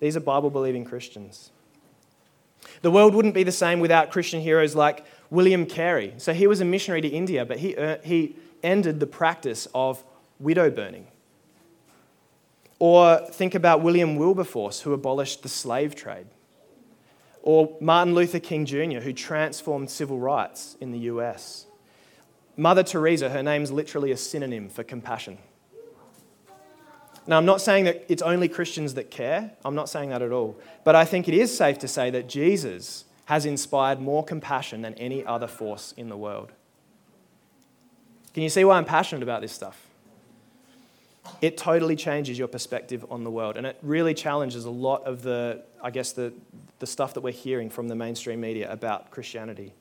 These 0.00 0.16
are 0.16 0.20
Bible 0.20 0.48
believing 0.48 0.84
Christians. 0.84 1.50
The 2.82 2.90
world 2.90 3.14
wouldn't 3.14 3.34
be 3.34 3.42
the 3.42 3.52
same 3.52 3.80
without 3.80 4.10
Christian 4.10 4.40
heroes 4.40 4.74
like 4.74 5.04
William 5.30 5.66
Carey. 5.66 6.14
So 6.16 6.32
he 6.32 6.46
was 6.46 6.60
a 6.60 6.64
missionary 6.64 7.00
to 7.02 7.08
India, 7.08 7.44
but 7.44 7.58
he, 7.58 7.76
uh, 7.76 7.98
he 8.02 8.36
ended 8.62 9.00
the 9.00 9.06
practice 9.06 9.68
of 9.74 10.02
widow 10.38 10.70
burning. 10.70 11.06
Or 12.78 13.18
think 13.30 13.54
about 13.54 13.82
William 13.82 14.16
Wilberforce, 14.16 14.82
who 14.82 14.92
abolished 14.92 15.42
the 15.42 15.48
slave 15.48 15.94
trade. 15.94 16.26
Or 17.42 17.76
Martin 17.80 18.14
Luther 18.14 18.40
King 18.40 18.66
Jr., 18.66 19.00
who 19.00 19.12
transformed 19.12 19.90
civil 19.90 20.18
rights 20.18 20.76
in 20.80 20.92
the 20.92 20.98
US. 21.10 21.65
Mother 22.56 22.82
Teresa, 22.82 23.28
her 23.30 23.42
name's 23.42 23.70
literally 23.70 24.10
a 24.10 24.16
synonym 24.16 24.68
for 24.68 24.82
compassion. 24.82 25.38
Now, 27.26 27.38
I'm 27.38 27.44
not 27.44 27.60
saying 27.60 27.84
that 27.84 28.04
it's 28.08 28.22
only 28.22 28.48
Christians 28.48 28.94
that 28.94 29.10
care. 29.10 29.50
I'm 29.64 29.74
not 29.74 29.88
saying 29.88 30.10
that 30.10 30.22
at 30.22 30.30
all. 30.30 30.56
But 30.84 30.94
I 30.94 31.04
think 31.04 31.28
it 31.28 31.34
is 31.34 31.56
safe 31.56 31.78
to 31.80 31.88
say 31.88 32.08
that 32.10 32.28
Jesus 32.28 33.04
has 33.26 33.44
inspired 33.44 34.00
more 34.00 34.24
compassion 34.24 34.82
than 34.82 34.94
any 34.94 35.24
other 35.26 35.48
force 35.48 35.92
in 35.96 36.08
the 36.08 36.16
world. 36.16 36.52
Can 38.32 38.44
you 38.44 38.48
see 38.48 38.64
why 38.64 38.78
I'm 38.78 38.84
passionate 38.84 39.22
about 39.22 39.40
this 39.40 39.52
stuff? 39.52 39.82
It 41.42 41.56
totally 41.56 41.96
changes 41.96 42.38
your 42.38 42.46
perspective 42.46 43.04
on 43.10 43.24
the 43.24 43.30
world, 43.30 43.56
and 43.56 43.66
it 43.66 43.76
really 43.82 44.14
challenges 44.14 44.64
a 44.64 44.70
lot 44.70 45.02
of 45.04 45.22
the, 45.22 45.62
I 45.82 45.90
guess, 45.90 46.12
the, 46.12 46.32
the 46.78 46.86
stuff 46.86 47.14
that 47.14 47.22
we're 47.22 47.32
hearing 47.32 47.68
from 47.68 47.88
the 47.88 47.96
mainstream 47.96 48.40
media 48.40 48.70
about 48.70 49.10
Christianity. 49.10 49.72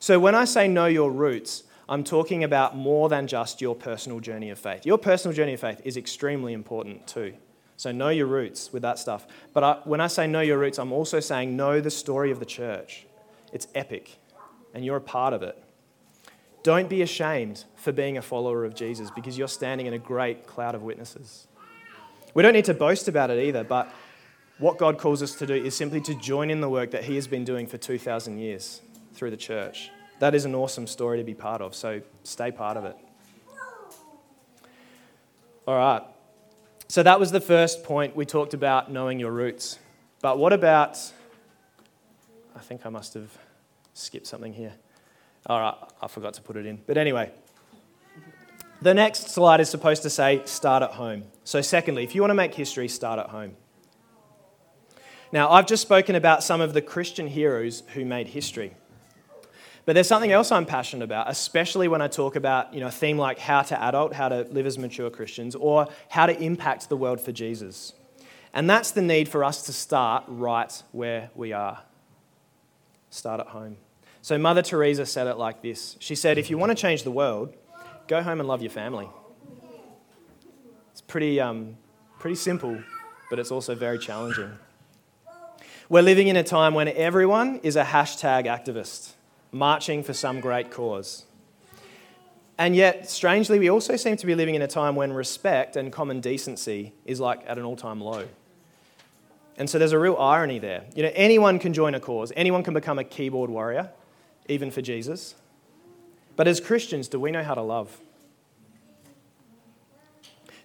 So 0.00 0.18
when 0.18 0.34
I 0.34 0.44
say 0.46 0.66
know 0.66 0.86
your 0.86 1.12
roots, 1.12 1.62
I'm 1.90 2.04
talking 2.04 2.44
about 2.44 2.76
more 2.76 3.08
than 3.08 3.26
just 3.26 3.60
your 3.60 3.74
personal 3.74 4.20
journey 4.20 4.50
of 4.50 4.60
faith. 4.60 4.86
Your 4.86 4.96
personal 4.96 5.36
journey 5.36 5.54
of 5.54 5.60
faith 5.60 5.80
is 5.84 5.96
extremely 5.96 6.52
important 6.52 7.08
too. 7.08 7.34
So 7.76 7.90
know 7.90 8.10
your 8.10 8.26
roots 8.26 8.72
with 8.72 8.82
that 8.82 9.00
stuff. 9.00 9.26
But 9.52 9.64
I, 9.64 9.78
when 9.84 10.00
I 10.00 10.06
say 10.06 10.28
know 10.28 10.40
your 10.40 10.58
roots, 10.58 10.78
I'm 10.78 10.92
also 10.92 11.18
saying 11.18 11.56
know 11.56 11.80
the 11.80 11.90
story 11.90 12.30
of 12.30 12.38
the 12.38 12.46
church. 12.46 13.06
It's 13.52 13.66
epic, 13.74 14.20
and 14.72 14.84
you're 14.84 14.98
a 14.98 15.00
part 15.00 15.34
of 15.34 15.42
it. 15.42 15.60
Don't 16.62 16.88
be 16.88 17.02
ashamed 17.02 17.64
for 17.74 17.90
being 17.90 18.16
a 18.16 18.22
follower 18.22 18.64
of 18.64 18.74
Jesus 18.76 19.10
because 19.10 19.36
you're 19.36 19.48
standing 19.48 19.86
in 19.86 19.94
a 19.94 19.98
great 19.98 20.46
cloud 20.46 20.76
of 20.76 20.82
witnesses. 20.82 21.48
We 22.34 22.44
don't 22.44 22.52
need 22.52 22.66
to 22.66 22.74
boast 22.74 23.08
about 23.08 23.30
it 23.30 23.44
either, 23.44 23.64
but 23.64 23.92
what 24.58 24.78
God 24.78 24.96
calls 24.98 25.22
us 25.22 25.34
to 25.36 25.46
do 25.46 25.54
is 25.54 25.74
simply 25.74 26.00
to 26.02 26.14
join 26.14 26.50
in 26.50 26.60
the 26.60 26.68
work 26.68 26.92
that 26.92 27.04
He 27.04 27.16
has 27.16 27.26
been 27.26 27.44
doing 27.44 27.66
for 27.66 27.78
2,000 27.78 28.38
years 28.38 28.80
through 29.14 29.30
the 29.30 29.36
church. 29.36 29.90
That 30.20 30.34
is 30.34 30.44
an 30.44 30.54
awesome 30.54 30.86
story 30.86 31.18
to 31.18 31.24
be 31.24 31.34
part 31.34 31.60
of, 31.62 31.74
so 31.74 32.02
stay 32.22 32.52
part 32.52 32.76
of 32.76 32.84
it. 32.84 32.96
All 35.66 35.76
right. 35.76 36.02
So 36.88 37.02
that 37.02 37.18
was 37.18 37.32
the 37.32 37.40
first 37.40 37.84
point. 37.84 38.14
We 38.14 38.26
talked 38.26 38.52
about 38.52 38.90
knowing 38.92 39.18
your 39.18 39.30
roots. 39.30 39.78
But 40.20 40.38
what 40.38 40.52
about. 40.52 40.98
I 42.54 42.58
think 42.58 42.84
I 42.84 42.90
must 42.90 43.14
have 43.14 43.30
skipped 43.94 44.26
something 44.26 44.52
here. 44.52 44.74
All 45.46 45.58
right, 45.58 45.74
I 46.02 46.08
forgot 46.08 46.34
to 46.34 46.42
put 46.42 46.56
it 46.56 46.66
in. 46.66 46.80
But 46.86 46.98
anyway, 46.98 47.32
the 48.82 48.92
next 48.92 49.30
slide 49.30 49.60
is 49.60 49.70
supposed 49.70 50.02
to 50.02 50.10
say 50.10 50.42
start 50.44 50.82
at 50.82 50.90
home. 50.92 51.24
So, 51.44 51.62
secondly, 51.62 52.04
if 52.04 52.14
you 52.14 52.20
want 52.20 52.30
to 52.30 52.34
make 52.34 52.54
history, 52.54 52.88
start 52.88 53.18
at 53.18 53.28
home. 53.30 53.56
Now, 55.32 55.50
I've 55.50 55.66
just 55.66 55.80
spoken 55.80 56.14
about 56.14 56.42
some 56.42 56.60
of 56.60 56.74
the 56.74 56.82
Christian 56.82 57.28
heroes 57.28 57.84
who 57.94 58.04
made 58.04 58.28
history. 58.28 58.74
But 59.86 59.94
there's 59.94 60.08
something 60.08 60.32
else 60.32 60.52
I'm 60.52 60.66
passionate 60.66 61.04
about, 61.04 61.30
especially 61.30 61.88
when 61.88 62.02
I 62.02 62.08
talk 62.08 62.36
about 62.36 62.74
you 62.74 62.80
know, 62.80 62.88
a 62.88 62.92
theme 62.92 63.18
like 63.18 63.38
how 63.38 63.62
to 63.62 63.82
adult, 63.82 64.12
how 64.12 64.28
to 64.28 64.42
live 64.50 64.66
as 64.66 64.78
mature 64.78 65.10
Christians, 65.10 65.54
or 65.54 65.88
how 66.08 66.26
to 66.26 66.38
impact 66.40 66.88
the 66.88 66.96
world 66.96 67.20
for 67.20 67.32
Jesus. 67.32 67.94
And 68.52 68.68
that's 68.68 68.90
the 68.90 69.02
need 69.02 69.28
for 69.28 69.44
us 69.44 69.64
to 69.66 69.72
start 69.72 70.24
right 70.26 70.82
where 70.92 71.30
we 71.34 71.52
are. 71.52 71.82
Start 73.10 73.40
at 73.40 73.48
home. 73.48 73.76
So, 74.22 74.36
Mother 74.38 74.62
Teresa 74.62 75.06
said 75.06 75.26
it 75.26 75.36
like 75.36 75.62
this 75.62 75.96
She 75.98 76.14
said, 76.14 76.36
If 76.36 76.50
you 76.50 76.58
want 76.58 76.70
to 76.70 76.76
change 76.76 77.04
the 77.04 77.10
world, 77.10 77.54
go 78.06 78.22
home 78.22 78.40
and 78.40 78.48
love 78.48 78.60
your 78.60 78.70
family. 78.70 79.08
It's 80.92 81.00
pretty, 81.00 81.40
um, 81.40 81.76
pretty 82.18 82.36
simple, 82.36 82.82
but 83.30 83.38
it's 83.38 83.50
also 83.50 83.74
very 83.74 83.98
challenging. 83.98 84.52
We're 85.88 86.02
living 86.02 86.28
in 86.28 86.36
a 86.36 86.44
time 86.44 86.74
when 86.74 86.88
everyone 86.88 87.60
is 87.62 87.76
a 87.76 87.82
hashtag 87.82 88.46
activist, 88.46 89.14
marching 89.52 90.02
for 90.02 90.12
some 90.12 90.40
great 90.40 90.70
cause. 90.70 91.24
And 92.58 92.76
yet, 92.76 93.08
strangely, 93.08 93.58
we 93.58 93.70
also 93.70 93.96
seem 93.96 94.16
to 94.18 94.26
be 94.26 94.34
living 94.34 94.54
in 94.54 94.62
a 94.62 94.68
time 94.68 94.94
when 94.94 95.12
respect 95.12 95.76
and 95.76 95.90
common 95.90 96.20
decency 96.20 96.92
is 97.06 97.18
like 97.18 97.42
at 97.46 97.56
an 97.56 97.64
all 97.64 97.76
time 97.76 98.00
low. 98.00 98.26
And 99.56 99.68
so 99.68 99.78
there's 99.78 99.92
a 99.92 99.98
real 99.98 100.16
irony 100.16 100.58
there. 100.58 100.84
You 100.94 101.02
know, 101.02 101.10
anyone 101.14 101.58
can 101.58 101.72
join 101.72 101.94
a 101.94 102.00
cause, 102.00 102.32
anyone 102.36 102.62
can 102.62 102.74
become 102.74 102.98
a 102.98 103.04
keyboard 103.04 103.50
warrior, 103.50 103.90
even 104.48 104.70
for 104.70 104.82
Jesus. 104.82 105.34
But 106.36 106.48
as 106.48 106.60
Christians, 106.60 107.08
do 107.08 107.18
we 107.18 107.30
know 107.30 107.42
how 107.42 107.54
to 107.54 107.62
love? 107.62 107.98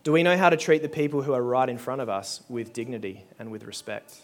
Do 0.04 0.12
we 0.12 0.22
know 0.22 0.38
how 0.38 0.50
to 0.50 0.58
treat 0.58 0.82
the 0.82 0.90
people 0.90 1.24
who 1.24 1.34
are 1.34 1.42
right 1.42 1.68
in 1.68 1.78
front 1.78 2.00
of 2.00 2.10
us 2.10 2.44
with 2.48 2.74
dignity 2.74 3.24
and 3.40 3.52
with 3.52 3.64
respect? 3.64 4.16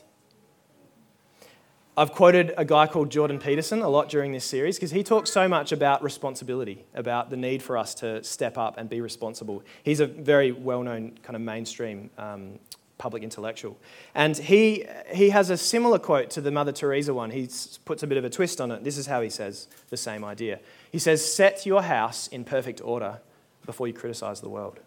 I've 2.02 2.14
quoted 2.14 2.56
a 2.58 2.66
guy 2.66 2.88
called 2.88 3.12
Jordan 3.12 3.38
Peterson 3.38 3.84
a 3.84 3.88
lot 3.88 4.10
during 4.10 4.32
this 4.32 4.44
series 4.44 4.76
because 4.76 4.90
he 4.90 5.04
talks 5.04 5.30
so 5.30 5.48
much 5.48 5.72
about 5.72 6.02
responsibility, 6.02 6.84
about 6.96 7.30
the 7.30 7.38
need 7.38 7.62
for 7.62 7.78
us 7.78 7.94
to 7.96 8.24
step 8.24 8.58
up 8.58 8.80
and 8.80 8.90
be 8.90 9.02
responsible. 9.02 9.62
He's 9.84 10.00
a 10.00 10.08
very 10.08 10.52
well 10.52 10.82
known 10.82 11.20
kind 11.22 11.36
of 11.36 11.44
mainstream 11.44 12.10
um, 12.18 12.58
public 12.98 13.22
intellectual. 13.22 13.78
And 14.16 14.36
he, 14.36 14.88
he 15.14 15.30
has 15.30 15.52
a 15.52 15.58
similar 15.58 16.00
quote 16.00 16.32
to 16.32 16.42
the 16.42 16.50
Mother 16.50 16.72
Teresa 16.72 17.14
one. 17.14 17.30
He 17.30 17.48
puts 17.86 18.02
a 18.02 18.08
bit 18.08 18.18
of 18.18 18.26
a 18.26 18.32
twist 18.32 18.60
on 18.60 18.72
it. 18.72 18.84
This 18.84 18.98
is 18.98 19.06
how 19.06 19.22
he 19.22 19.30
says 19.30 19.68
the 19.92 19.98
same 19.98 20.26
idea. 20.26 20.60
He 20.92 20.98
says, 20.98 21.24
Set 21.24 21.68
your 21.68 21.84
house 21.84 22.28
in 22.30 22.46
perfect 22.46 22.82
order 22.84 23.20
before 23.64 23.88
you 23.88 23.94
criticize 23.94 24.42
the 24.42 24.50
world. 24.50 24.80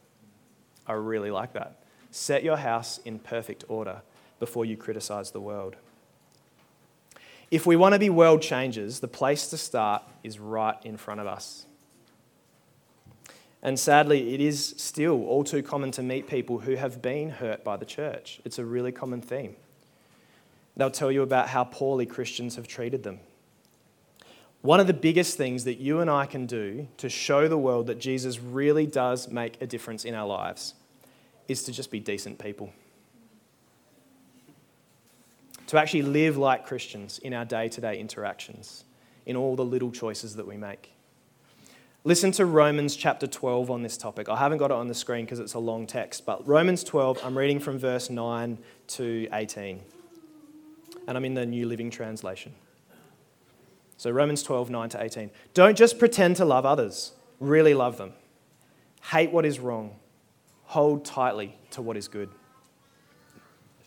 I 0.84 0.94
really 0.94 1.30
like 1.30 1.52
that. 1.52 1.78
Set 2.10 2.42
your 2.42 2.56
house 2.56 2.98
in 3.04 3.20
perfect 3.20 3.62
order 3.68 4.02
before 4.40 4.64
you 4.64 4.76
criticize 4.76 5.30
the 5.30 5.40
world. 5.40 5.76
If 7.54 7.66
we 7.66 7.76
want 7.76 7.92
to 7.92 8.00
be 8.00 8.10
world 8.10 8.42
changers, 8.42 8.98
the 8.98 9.06
place 9.06 9.46
to 9.50 9.56
start 9.56 10.02
is 10.24 10.40
right 10.40 10.74
in 10.82 10.96
front 10.96 11.20
of 11.20 11.28
us. 11.28 11.66
And 13.62 13.78
sadly, 13.78 14.34
it 14.34 14.40
is 14.40 14.74
still 14.76 15.24
all 15.26 15.44
too 15.44 15.62
common 15.62 15.92
to 15.92 16.02
meet 16.02 16.26
people 16.26 16.58
who 16.58 16.74
have 16.74 17.00
been 17.00 17.30
hurt 17.30 17.62
by 17.62 17.76
the 17.76 17.84
church. 17.84 18.40
It's 18.44 18.58
a 18.58 18.64
really 18.64 18.90
common 18.90 19.20
theme. 19.20 19.54
They'll 20.76 20.90
tell 20.90 21.12
you 21.12 21.22
about 21.22 21.46
how 21.46 21.62
poorly 21.62 22.06
Christians 22.06 22.56
have 22.56 22.66
treated 22.66 23.04
them. 23.04 23.20
One 24.62 24.80
of 24.80 24.88
the 24.88 24.92
biggest 24.92 25.36
things 25.36 25.62
that 25.62 25.78
you 25.78 26.00
and 26.00 26.10
I 26.10 26.26
can 26.26 26.46
do 26.46 26.88
to 26.96 27.08
show 27.08 27.46
the 27.46 27.56
world 27.56 27.86
that 27.86 28.00
Jesus 28.00 28.40
really 28.40 28.84
does 28.84 29.28
make 29.28 29.62
a 29.62 29.66
difference 29.68 30.04
in 30.04 30.16
our 30.16 30.26
lives 30.26 30.74
is 31.46 31.62
to 31.62 31.72
just 31.72 31.92
be 31.92 32.00
decent 32.00 32.40
people 32.40 32.72
to 35.68 35.78
actually 35.78 36.02
live 36.02 36.36
like 36.36 36.66
Christians 36.66 37.18
in 37.18 37.32
our 37.32 37.44
day 37.44 37.68
to 37.68 37.80
day 37.80 37.98
interactions, 37.98 38.84
in 39.26 39.36
all 39.36 39.56
the 39.56 39.64
little 39.64 39.90
choices 39.90 40.36
that 40.36 40.46
we 40.46 40.56
make. 40.56 40.94
Listen 42.06 42.30
to 42.32 42.44
Romans 42.44 42.96
chapter 42.96 43.26
12 43.26 43.70
on 43.70 43.82
this 43.82 43.96
topic. 43.96 44.28
I 44.28 44.36
haven't 44.36 44.58
got 44.58 44.70
it 44.70 44.74
on 44.74 44.88
the 44.88 44.94
screen 44.94 45.24
because 45.24 45.38
it's 45.38 45.54
a 45.54 45.58
long 45.58 45.86
text, 45.86 46.26
but 46.26 46.46
Romans 46.46 46.84
12, 46.84 47.20
I'm 47.24 47.36
reading 47.36 47.58
from 47.58 47.78
verse 47.78 48.10
9 48.10 48.58
to 48.88 49.26
18. 49.32 49.80
And 51.08 51.16
I'm 51.16 51.24
in 51.24 51.32
the 51.32 51.46
New 51.46 51.66
Living 51.66 51.90
Translation. 51.90 52.52
So, 53.96 54.10
Romans 54.10 54.42
12, 54.42 54.68
9 54.68 54.88
to 54.90 55.02
18. 55.02 55.30
Don't 55.54 55.78
just 55.78 55.98
pretend 55.98 56.36
to 56.36 56.44
love 56.44 56.66
others, 56.66 57.12
really 57.40 57.72
love 57.72 57.96
them. 57.96 58.12
Hate 59.04 59.30
what 59.30 59.46
is 59.46 59.58
wrong, 59.58 59.94
hold 60.64 61.06
tightly 61.06 61.56
to 61.70 61.80
what 61.80 61.96
is 61.96 62.08
good. 62.08 62.28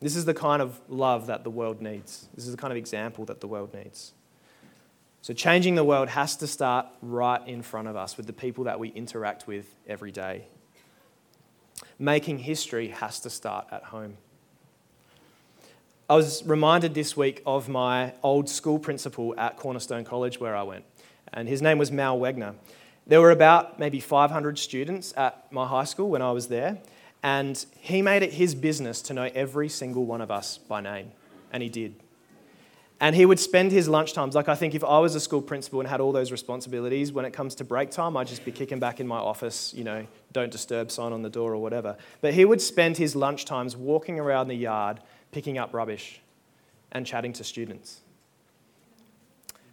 This 0.00 0.16
is 0.16 0.24
the 0.24 0.34
kind 0.34 0.60
of 0.60 0.78
love 0.88 1.26
that 1.26 1.42
the 1.44 1.50
world 1.50 1.80
needs. 1.80 2.28
This 2.34 2.46
is 2.46 2.52
the 2.52 2.58
kind 2.60 2.70
of 2.70 2.76
example 2.76 3.24
that 3.26 3.40
the 3.40 3.48
world 3.48 3.72
needs. 3.72 4.12
So, 5.22 5.34
changing 5.34 5.74
the 5.74 5.84
world 5.84 6.08
has 6.10 6.36
to 6.36 6.46
start 6.46 6.86
right 7.02 7.40
in 7.48 7.62
front 7.62 7.88
of 7.88 7.96
us 7.96 8.16
with 8.16 8.26
the 8.26 8.32
people 8.32 8.64
that 8.64 8.78
we 8.78 8.90
interact 8.90 9.46
with 9.46 9.74
every 9.88 10.12
day. 10.12 10.46
Making 11.98 12.38
history 12.38 12.88
has 12.88 13.18
to 13.20 13.30
start 13.30 13.66
at 13.72 13.84
home. 13.84 14.18
I 16.08 16.14
was 16.14 16.44
reminded 16.44 16.94
this 16.94 17.16
week 17.16 17.42
of 17.44 17.68
my 17.68 18.12
old 18.22 18.48
school 18.48 18.78
principal 18.78 19.34
at 19.36 19.56
Cornerstone 19.56 20.04
College 20.04 20.38
where 20.38 20.54
I 20.54 20.62
went, 20.62 20.84
and 21.32 21.48
his 21.48 21.60
name 21.60 21.78
was 21.78 21.90
Mal 21.90 22.16
Wegner. 22.16 22.54
There 23.08 23.20
were 23.20 23.32
about 23.32 23.80
maybe 23.80 23.98
500 23.98 24.58
students 24.58 25.12
at 25.16 25.50
my 25.50 25.66
high 25.66 25.84
school 25.84 26.08
when 26.08 26.22
I 26.22 26.30
was 26.30 26.46
there, 26.46 26.78
and 27.26 27.66
he 27.80 28.02
made 28.02 28.22
it 28.22 28.34
his 28.34 28.54
business 28.54 29.02
to 29.02 29.12
know 29.12 29.28
every 29.34 29.68
single 29.68 30.06
one 30.06 30.20
of 30.20 30.30
us 30.30 30.58
by 30.58 30.80
name. 30.80 31.10
And 31.50 31.60
he 31.60 31.68
did. 31.68 31.96
And 33.00 33.16
he 33.16 33.26
would 33.26 33.40
spend 33.40 33.72
his 33.72 33.88
lunchtimes, 33.88 34.34
like 34.34 34.48
I 34.48 34.54
think 34.54 34.76
if 34.76 34.84
I 34.84 35.00
was 35.00 35.16
a 35.16 35.20
school 35.20 35.42
principal 35.42 35.80
and 35.80 35.88
had 35.88 36.00
all 36.00 36.12
those 36.12 36.30
responsibilities, 36.30 37.12
when 37.12 37.24
it 37.24 37.32
comes 37.32 37.56
to 37.56 37.64
break 37.64 37.90
time, 37.90 38.16
I'd 38.16 38.28
just 38.28 38.44
be 38.44 38.52
kicking 38.52 38.78
back 38.78 39.00
in 39.00 39.08
my 39.08 39.18
office, 39.18 39.74
you 39.74 39.82
know, 39.82 40.06
don't 40.32 40.52
disturb 40.52 40.92
sign 40.92 41.12
on 41.12 41.22
the 41.22 41.28
door 41.28 41.52
or 41.52 41.56
whatever. 41.56 41.96
But 42.20 42.32
he 42.32 42.44
would 42.44 42.62
spend 42.62 42.96
his 42.96 43.16
lunchtimes 43.16 43.74
walking 43.74 44.20
around 44.20 44.46
the 44.46 44.54
yard, 44.54 45.00
picking 45.32 45.58
up 45.58 45.74
rubbish 45.74 46.20
and 46.92 47.04
chatting 47.04 47.32
to 47.32 47.42
students. 47.42 48.02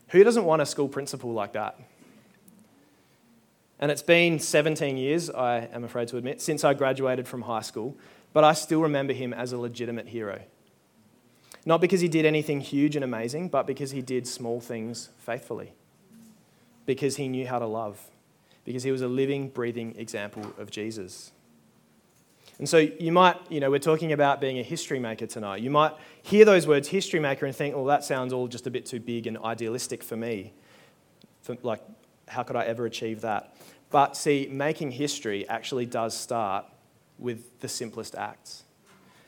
Who 0.08 0.24
doesn't 0.24 0.44
want 0.44 0.63
a 0.63 0.66
school 0.66 0.88
principal 0.88 1.34
like 1.34 1.54
that? 1.54 1.80
And 3.84 3.91
it's 3.91 4.02
been 4.02 4.39
17 4.39 4.96
years, 4.96 5.30
I 5.30 5.67
am 5.74 5.84
afraid 5.84 6.08
to 6.08 6.15
admit, 6.15 6.41
since 6.41 6.63
I 6.63 6.74
graduated 6.74 7.28
from 7.28 7.41
high 7.41 7.60
school, 7.60 7.98
but 8.32 8.46
I 8.46 8.54
still 8.54 8.80
remember 8.80 9.12
him 9.12 9.34
as 9.34 9.52
a 9.52 9.58
legitimate 9.58 10.08
hero. 10.08 10.39
Not 11.65 11.82
because 11.82 12.00
he 12.00 12.08
did 12.08 12.26
anything 12.26 12.62
huge 12.62 12.96
and 12.96 13.04
amazing, 13.04 13.50
but 13.50 13.67
because 13.67 13.91
he 13.91 14.02
did 14.02 14.26
small 14.26 14.62
things 14.62 15.10
faithfully. 15.17 15.74
because 16.86 17.15
he 17.15 17.28
knew 17.28 17.48
how 17.48 17.60
to 17.60 17.65
love, 17.65 18.00
because 18.65 18.84
he 18.84 18.91
was 18.91 19.02
a 19.02 19.08
living, 19.08 19.50
breathing 19.50 19.96
example 19.98 20.54
of 20.58 20.69
Jesus. 20.69 21.32
And 22.60 22.69
so 22.69 22.78
you 22.78 23.12
might, 23.12 23.38
you 23.50 23.60
know, 23.60 23.72
we're 23.72 23.80
talking 23.80 24.12
about 24.12 24.39
being 24.39 24.60
a 24.60 24.63
history 24.63 25.00
maker 25.00 25.26
tonight. 25.26 25.62
You 25.62 25.72
might 25.72 25.93
hear 26.22 26.46
those 26.46 26.67
words, 26.67 26.88
history 26.88 27.19
maker, 27.19 27.46
and 27.46 27.56
think, 27.56 27.76
well, 27.76 27.86
that 27.86 28.04
sounds 28.04 28.32
all 28.32 28.48
just 28.48 28.67
a 28.67 28.72
bit 28.72 28.86
too 28.86 29.00
big 29.00 29.28
and 29.28 29.38
idealistic 29.39 30.04
for 30.04 30.15
me. 30.15 30.54
For, 31.41 31.58
like, 31.63 31.82
how 32.28 32.43
could 32.43 32.56
I 32.56 32.65
ever 32.65 32.86
achieve 32.86 33.22
that? 33.22 33.56
But 33.94 34.18
see, 34.18 34.50
making 34.50 34.94
history 34.94 35.48
actually 35.48 35.86
does 35.86 36.18
start 36.18 36.66
with 37.20 37.60
the 37.60 37.68
simplest 37.68 38.16
acts. 38.16 38.64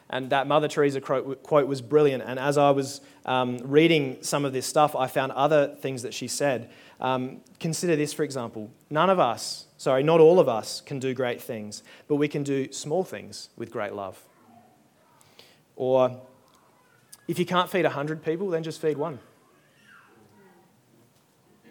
And 0.10 0.32
that 0.32 0.48
Mother 0.48 0.68
Teresa 0.68 1.00
quote, 1.00 1.68
was 1.68 1.84
brilliant. 1.84 2.24
And 2.26 2.40
as 2.40 2.58
I 2.58 2.72
was 2.72 3.02
um, 3.28 3.60
reading 3.60 4.18
some 4.22 4.44
of 4.44 4.54
this 4.54 4.66
stuff, 4.66 4.96
I 4.96 5.06
found 5.06 5.34
other 5.34 5.76
things 5.82 6.02
that 6.02 6.16
she 6.16 6.28
said. 6.28 6.72
Um, 7.00 7.42
consider 7.60 7.96
this, 7.96 8.12
for 8.12 8.24
example. 8.24 8.72
None 8.90 9.12
of 9.12 9.20
us, 9.20 9.68
sorry, 9.78 10.02
not 10.02 10.20
all 10.20 10.40
of 10.40 10.50
us, 10.50 10.82
can 10.82 10.98
do 10.98 11.14
great 11.14 11.40
things, 11.40 11.84
but 12.08 12.16
we 12.16 12.28
can 12.28 12.42
do 12.42 12.72
small 12.72 13.04
things 13.04 13.50
with 13.56 13.70
great 13.70 13.94
love. 13.94 14.20
Or 15.76 16.22
if 17.28 17.38
you 17.38 17.46
can't 17.46 17.70
feed 17.70 17.84
100 17.84 18.26
people, 18.26 18.50
then 18.50 18.64
just 18.64 18.82
feed 18.82 18.98
one. 18.98 19.20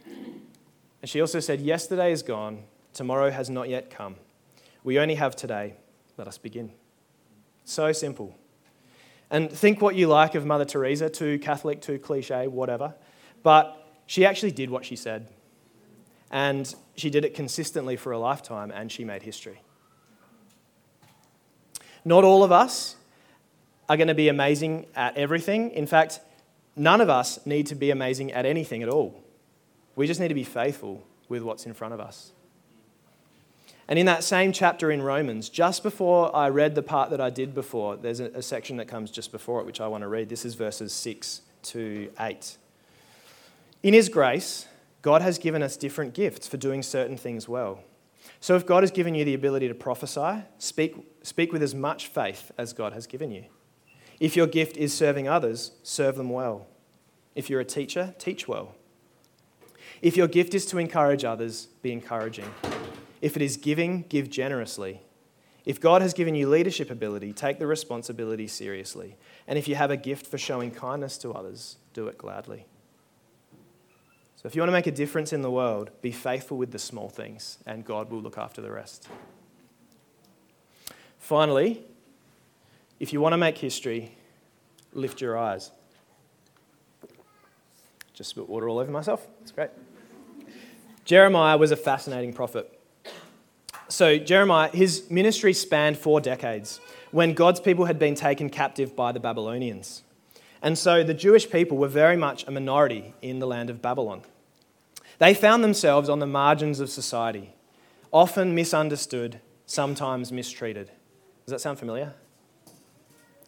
And 0.06 1.10
she 1.10 1.20
also 1.20 1.40
said, 1.40 1.60
Yesterday 1.60 2.12
is 2.12 2.22
gone, 2.22 2.62
tomorrow 2.94 3.30
has 3.30 3.50
not 3.50 3.68
yet 3.68 3.90
come. 3.90 4.16
We 4.82 4.98
only 4.98 5.16
have 5.16 5.36
today. 5.36 5.74
Let 6.16 6.28
us 6.28 6.38
begin. 6.38 6.72
So 7.64 7.92
simple. 7.92 8.34
And 9.30 9.50
think 9.50 9.80
what 9.80 9.96
you 9.96 10.06
like 10.06 10.34
of 10.34 10.46
Mother 10.46 10.64
Teresa, 10.64 11.10
too 11.10 11.38
Catholic, 11.38 11.80
too 11.80 11.98
cliche, 11.98 12.46
whatever. 12.46 12.94
But 13.42 13.76
she 14.06 14.24
actually 14.24 14.52
did 14.52 14.70
what 14.70 14.84
she 14.84 14.96
said. 14.96 15.28
And 16.30 16.72
she 16.96 17.10
did 17.10 17.24
it 17.24 17.34
consistently 17.34 17.96
for 17.96 18.12
a 18.12 18.18
lifetime, 18.18 18.70
and 18.70 18.90
she 18.90 19.04
made 19.04 19.22
history. 19.22 19.60
Not 22.04 22.24
all 22.24 22.44
of 22.44 22.52
us 22.52 22.96
are 23.88 23.96
going 23.96 24.08
to 24.08 24.14
be 24.14 24.28
amazing 24.28 24.86
at 24.94 25.16
everything. 25.16 25.70
In 25.70 25.86
fact, 25.86 26.20
none 26.76 27.00
of 27.00 27.08
us 27.08 27.44
need 27.46 27.66
to 27.68 27.74
be 27.74 27.90
amazing 27.90 28.32
at 28.32 28.46
anything 28.46 28.82
at 28.82 28.88
all. 28.88 29.22
We 29.96 30.06
just 30.06 30.20
need 30.20 30.28
to 30.28 30.34
be 30.34 30.44
faithful 30.44 31.02
with 31.28 31.42
what's 31.42 31.66
in 31.66 31.72
front 31.72 31.94
of 31.94 32.00
us. 32.00 32.32
And 33.88 33.98
in 33.98 34.06
that 34.06 34.24
same 34.24 34.52
chapter 34.52 34.90
in 34.90 35.02
Romans, 35.02 35.48
just 35.48 35.82
before 35.82 36.34
I 36.34 36.48
read 36.48 36.74
the 36.74 36.82
part 36.82 37.10
that 37.10 37.20
I 37.20 37.30
did 37.30 37.54
before, 37.54 37.96
there's 37.96 38.20
a, 38.20 38.42
section 38.42 38.78
that 38.78 38.88
comes 38.88 39.10
just 39.10 39.30
before 39.30 39.60
it, 39.60 39.66
which 39.66 39.80
I 39.80 39.88
want 39.88 40.02
to 40.02 40.08
read. 40.08 40.28
This 40.28 40.44
is 40.44 40.54
verses 40.54 40.92
6 40.92 41.42
to 41.64 42.10
8. 42.18 42.56
In 43.82 43.92
His 43.92 44.08
grace, 44.08 44.66
God 45.02 45.20
has 45.20 45.38
given 45.38 45.62
us 45.62 45.76
different 45.76 46.14
gifts 46.14 46.48
for 46.48 46.56
doing 46.56 46.82
certain 46.82 47.18
things 47.18 47.46
well. 47.46 47.80
So 48.40 48.56
if 48.56 48.66
God 48.66 48.82
has 48.82 48.90
given 48.90 49.14
you 49.14 49.24
the 49.24 49.34
ability 49.34 49.68
to 49.68 49.74
prophesy, 49.74 50.44
speak, 50.58 50.96
speak 51.22 51.52
with 51.52 51.62
as 51.62 51.74
much 51.74 52.06
faith 52.06 52.52
as 52.56 52.72
God 52.72 52.94
has 52.94 53.06
given 53.06 53.30
you. 53.30 53.44
If 54.18 54.36
your 54.36 54.46
gift 54.46 54.76
is 54.76 54.94
serving 54.94 55.28
others, 55.28 55.72
serve 55.82 56.16
them 56.16 56.30
well. 56.30 56.66
If 57.34 57.50
you're 57.50 57.60
a 57.60 57.64
teacher, 57.64 58.14
teach 58.18 58.48
well. 58.48 58.74
If 60.00 60.16
your 60.16 60.28
gift 60.28 60.54
is 60.54 60.64
to 60.66 60.78
encourage 60.78 61.24
others, 61.24 61.68
be 61.82 61.92
encouraging. 61.92 62.46
If 63.24 63.36
it 63.36 63.42
is 63.42 63.56
giving, 63.56 64.04
give 64.10 64.28
generously. 64.28 65.00
If 65.64 65.80
God 65.80 66.02
has 66.02 66.12
given 66.12 66.34
you 66.34 66.46
leadership 66.46 66.90
ability, 66.90 67.32
take 67.32 67.58
the 67.58 67.66
responsibility 67.66 68.46
seriously. 68.46 69.16
And 69.46 69.58
if 69.58 69.66
you 69.66 69.76
have 69.76 69.90
a 69.90 69.96
gift 69.96 70.26
for 70.26 70.36
showing 70.36 70.70
kindness 70.70 71.16
to 71.18 71.32
others, 71.32 71.78
do 71.94 72.06
it 72.08 72.18
gladly. 72.18 72.66
So 74.36 74.46
if 74.46 74.54
you 74.54 74.60
want 74.60 74.68
to 74.68 74.74
make 74.74 74.86
a 74.86 74.92
difference 74.92 75.32
in 75.32 75.40
the 75.40 75.50
world, 75.50 75.90
be 76.02 76.12
faithful 76.12 76.58
with 76.58 76.70
the 76.70 76.78
small 76.78 77.08
things, 77.08 77.56
and 77.64 77.82
God 77.82 78.10
will 78.10 78.20
look 78.20 78.36
after 78.36 78.60
the 78.60 78.70
rest. 78.70 79.08
Finally, 81.18 81.82
if 83.00 83.14
you 83.14 83.22
want 83.22 83.32
to 83.32 83.38
make 83.38 83.56
history, 83.56 84.18
lift 84.92 85.22
your 85.22 85.38
eyes. 85.38 85.70
Just 88.12 88.28
spilled 88.28 88.50
water 88.50 88.68
all 88.68 88.80
over 88.80 88.92
myself. 88.92 89.26
It's 89.40 89.50
great. 89.50 89.70
Jeremiah 91.06 91.56
was 91.56 91.70
a 91.70 91.76
fascinating 91.76 92.34
prophet. 92.34 92.73
So, 93.94 94.18
Jeremiah, 94.18 94.70
his 94.70 95.08
ministry 95.08 95.52
spanned 95.52 95.96
four 95.96 96.20
decades 96.20 96.80
when 97.12 97.32
God's 97.32 97.60
people 97.60 97.84
had 97.84 97.96
been 97.96 98.16
taken 98.16 98.50
captive 98.50 98.96
by 98.96 99.12
the 99.12 99.20
Babylonians. 99.20 100.02
And 100.60 100.76
so 100.76 101.04
the 101.04 101.14
Jewish 101.14 101.48
people 101.48 101.78
were 101.78 101.86
very 101.86 102.16
much 102.16 102.44
a 102.48 102.50
minority 102.50 103.14
in 103.22 103.38
the 103.38 103.46
land 103.46 103.70
of 103.70 103.80
Babylon. 103.80 104.22
They 105.20 105.32
found 105.32 105.62
themselves 105.62 106.08
on 106.08 106.18
the 106.18 106.26
margins 106.26 106.80
of 106.80 106.90
society, 106.90 107.54
often 108.10 108.52
misunderstood, 108.52 109.38
sometimes 109.64 110.32
mistreated. 110.32 110.88
Does 111.46 111.52
that 111.52 111.60
sound 111.60 111.78
familiar? 111.78 112.14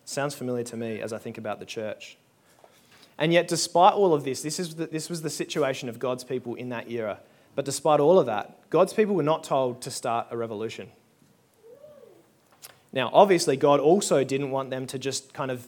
sounds 0.05 0.37
familiar 0.37 0.63
to 0.63 0.77
me 0.77 1.01
as 1.01 1.13
I 1.13 1.19
think 1.19 1.39
about 1.39 1.59
the 1.59 1.67
church. 1.67 2.19
And 3.19 3.33
yet, 3.33 3.49
despite 3.49 3.95
all 3.95 4.15
of 4.15 4.23
this, 4.23 4.43
this, 4.43 4.61
is 4.61 4.77
the, 4.77 4.87
this 4.87 5.11
was 5.11 5.23
the 5.23 5.31
situation 5.31 5.89
of 5.89 5.99
God's 5.99 6.23
people 6.23 6.55
in 6.55 6.69
that 6.69 6.89
era. 6.89 7.19
But 7.57 7.65
despite 7.65 7.99
all 7.99 8.21
of 8.21 8.27
that, 8.27 8.71
God's 8.71 8.93
people 8.93 9.17
were 9.17 9.25
not 9.25 9.43
told 9.43 9.83
to 9.83 9.91
start 9.91 10.29
a 10.31 10.37
revolution. 10.37 10.91
Now, 12.93 13.11
obviously, 13.13 13.57
God 13.57 13.81
also 13.81 14.23
didn't 14.23 14.51
want 14.51 14.71
them 14.71 14.87
to 14.89 14.99
just 14.99 15.35
kind 15.35 15.51
of 15.51 15.67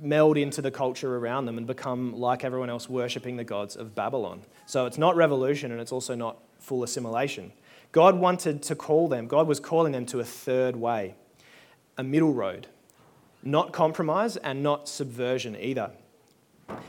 meld 0.00 0.36
into 0.36 0.60
the 0.60 0.70
culture 0.70 1.16
around 1.16 1.44
them 1.44 1.58
and 1.58 1.66
become 1.66 2.18
like 2.18 2.42
everyone 2.42 2.70
else, 2.70 2.88
worshipping 2.88 3.36
the 3.36 3.44
gods 3.44 3.76
of 3.76 3.94
Babylon. 3.94 4.42
So 4.66 4.86
it's 4.86 4.98
not 4.98 5.14
revolution 5.14 5.70
and 5.70 5.80
it's 5.80 5.92
also 5.92 6.14
not 6.14 6.38
full 6.58 6.82
assimilation. 6.82 7.52
God 7.92 8.18
wanted 8.18 8.62
to 8.64 8.74
call 8.74 9.06
them, 9.06 9.28
God 9.28 9.46
was 9.46 9.60
calling 9.60 9.92
them 9.92 10.04
to 10.06 10.20
a 10.20 10.24
third 10.24 10.74
way, 10.74 11.14
a 11.96 12.02
middle 12.02 12.32
road, 12.32 12.66
not 13.42 13.72
compromise 13.72 14.36
and 14.38 14.62
not 14.62 14.88
subversion 14.88 15.56
either. 15.56 15.90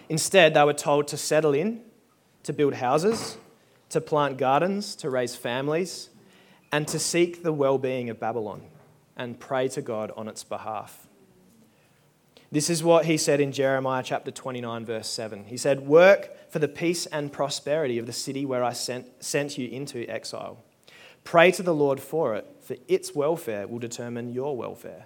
Instead, 0.09 0.53
they 0.53 0.63
were 0.63 0.73
told 0.73 1.07
to 1.09 1.17
settle 1.17 1.53
in, 1.53 1.81
to 2.43 2.53
build 2.53 2.75
houses, 2.75 3.37
to 3.95 4.01
plant 4.01 4.37
gardens, 4.37 4.93
to 4.93 5.09
raise 5.09 5.37
families, 5.37 6.09
and 6.69 6.85
to 6.85 6.99
seek 6.99 7.43
the 7.43 7.53
well 7.53 7.77
being 7.77 8.09
of 8.09 8.19
Babylon 8.19 8.61
and 9.15 9.39
pray 9.39 9.69
to 9.69 9.81
God 9.81 10.11
on 10.17 10.27
its 10.27 10.43
behalf. 10.43 11.07
This 12.51 12.69
is 12.69 12.83
what 12.83 13.05
he 13.05 13.15
said 13.15 13.39
in 13.39 13.53
Jeremiah 13.53 14.03
chapter 14.03 14.31
29, 14.31 14.83
verse 14.83 15.07
7. 15.07 15.45
He 15.45 15.55
said, 15.55 15.87
Work 15.87 16.51
for 16.51 16.59
the 16.59 16.67
peace 16.67 17.05
and 17.05 17.31
prosperity 17.31 17.97
of 17.97 18.05
the 18.05 18.11
city 18.11 18.45
where 18.45 18.65
I 18.65 18.73
sent, 18.73 19.23
sent 19.23 19.57
you 19.57 19.69
into 19.69 20.05
exile. 20.09 20.61
Pray 21.23 21.51
to 21.51 21.63
the 21.63 21.73
Lord 21.73 22.01
for 22.01 22.35
it, 22.35 22.45
for 22.59 22.75
its 22.89 23.15
welfare 23.15 23.65
will 23.65 23.79
determine 23.79 24.33
your 24.33 24.57
welfare. 24.57 25.05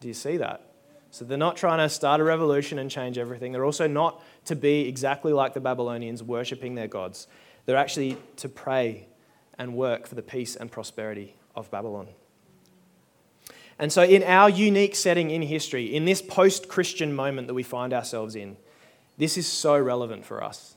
Do 0.00 0.08
you 0.08 0.12
see 0.14 0.36
that? 0.36 0.68
So 1.10 1.24
they're 1.24 1.38
not 1.38 1.56
trying 1.56 1.78
to 1.78 1.88
start 1.88 2.20
a 2.20 2.24
revolution 2.24 2.78
and 2.78 2.90
change 2.90 3.16
everything. 3.16 3.52
They're 3.52 3.64
also 3.64 3.86
not 3.86 4.22
to 4.44 4.54
be 4.54 4.86
exactly 4.86 5.32
like 5.32 5.54
the 5.54 5.60
Babylonians, 5.60 6.22
worshipping 6.22 6.74
their 6.74 6.88
gods. 6.88 7.26
They're 7.68 7.76
actually 7.76 8.16
to 8.36 8.48
pray 8.48 9.08
and 9.58 9.74
work 9.74 10.06
for 10.06 10.14
the 10.14 10.22
peace 10.22 10.56
and 10.56 10.72
prosperity 10.72 11.34
of 11.54 11.70
Babylon. 11.70 12.08
And 13.78 13.92
so, 13.92 14.02
in 14.02 14.22
our 14.22 14.48
unique 14.48 14.96
setting 14.96 15.30
in 15.30 15.42
history, 15.42 15.94
in 15.94 16.06
this 16.06 16.22
post 16.22 16.68
Christian 16.68 17.12
moment 17.12 17.46
that 17.46 17.52
we 17.52 17.62
find 17.62 17.92
ourselves 17.92 18.34
in, 18.34 18.56
this 19.18 19.36
is 19.36 19.46
so 19.46 19.78
relevant 19.78 20.24
for 20.24 20.42
us. 20.42 20.76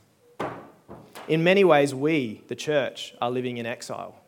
In 1.29 1.45
many 1.45 1.63
ways, 1.63 1.95
we, 1.95 2.43
the 2.49 2.57
church, 2.57 3.15
are 3.21 3.31
living 3.31 3.55
in 3.55 3.65
exile. 3.65 4.21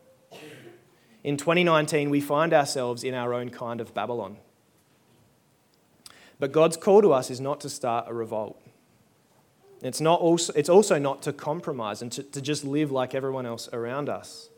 In 1.22 1.36
2019, 1.36 2.10
we 2.10 2.22
find 2.22 2.54
ourselves 2.54 3.04
in 3.04 3.14
our 3.14 3.34
own 3.34 3.50
kind 3.50 3.82
of 3.82 3.94
Babylon. 3.94 4.38
But 6.40 6.54
God's 6.54 6.78
call 6.78 7.02
to 7.02 7.12
us 7.12 7.30
is 7.30 7.42
not 7.42 7.60
to 7.60 7.70
start 7.70 8.06
a 8.08 8.14
revolt. 8.14 8.58
It's, 9.84 10.00
not 10.00 10.22
also, 10.22 10.54
it's 10.54 10.70
also 10.70 10.98
not 10.98 11.22
to 11.24 11.34
compromise 11.34 12.02
and 12.02 12.12
to, 12.14 12.24
to 12.24 12.42
just 12.42 12.64
live 12.64 12.92
like 12.92 13.14
everyone 13.14 13.46
else 13.46 13.68
around 13.74 14.08
us. 14.08 14.50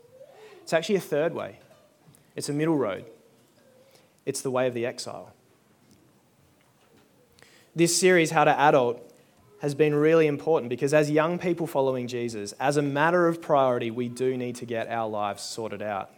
It's 0.62 0.72
actually 0.72 0.96
a 0.96 1.00
third 1.00 1.34
way, 1.34 1.58
it's 2.34 2.48
a 2.48 2.52
middle 2.52 2.76
road. 2.76 3.04
It's 4.24 4.40
the 4.40 4.50
way 4.50 4.66
of 4.66 4.74
the 4.74 4.84
exile. 4.84 5.32
This 7.76 7.96
series, 7.96 8.32
How 8.32 8.42
to 8.42 8.58
Adult, 8.58 9.00
has 9.60 9.74
been 9.74 9.94
really 9.94 10.26
important 10.26 10.68
because 10.68 10.92
as 10.92 11.10
young 11.10 11.38
people 11.38 11.66
following 11.66 12.08
Jesus, 12.08 12.52
as 12.52 12.76
a 12.76 12.82
matter 12.82 13.28
of 13.28 13.40
priority, 13.40 13.90
we 13.90 14.08
do 14.08 14.36
need 14.36 14.56
to 14.56 14.66
get 14.66 14.88
our 14.88 15.08
lives 15.08 15.42
sorted 15.42 15.80
out. 15.80 16.10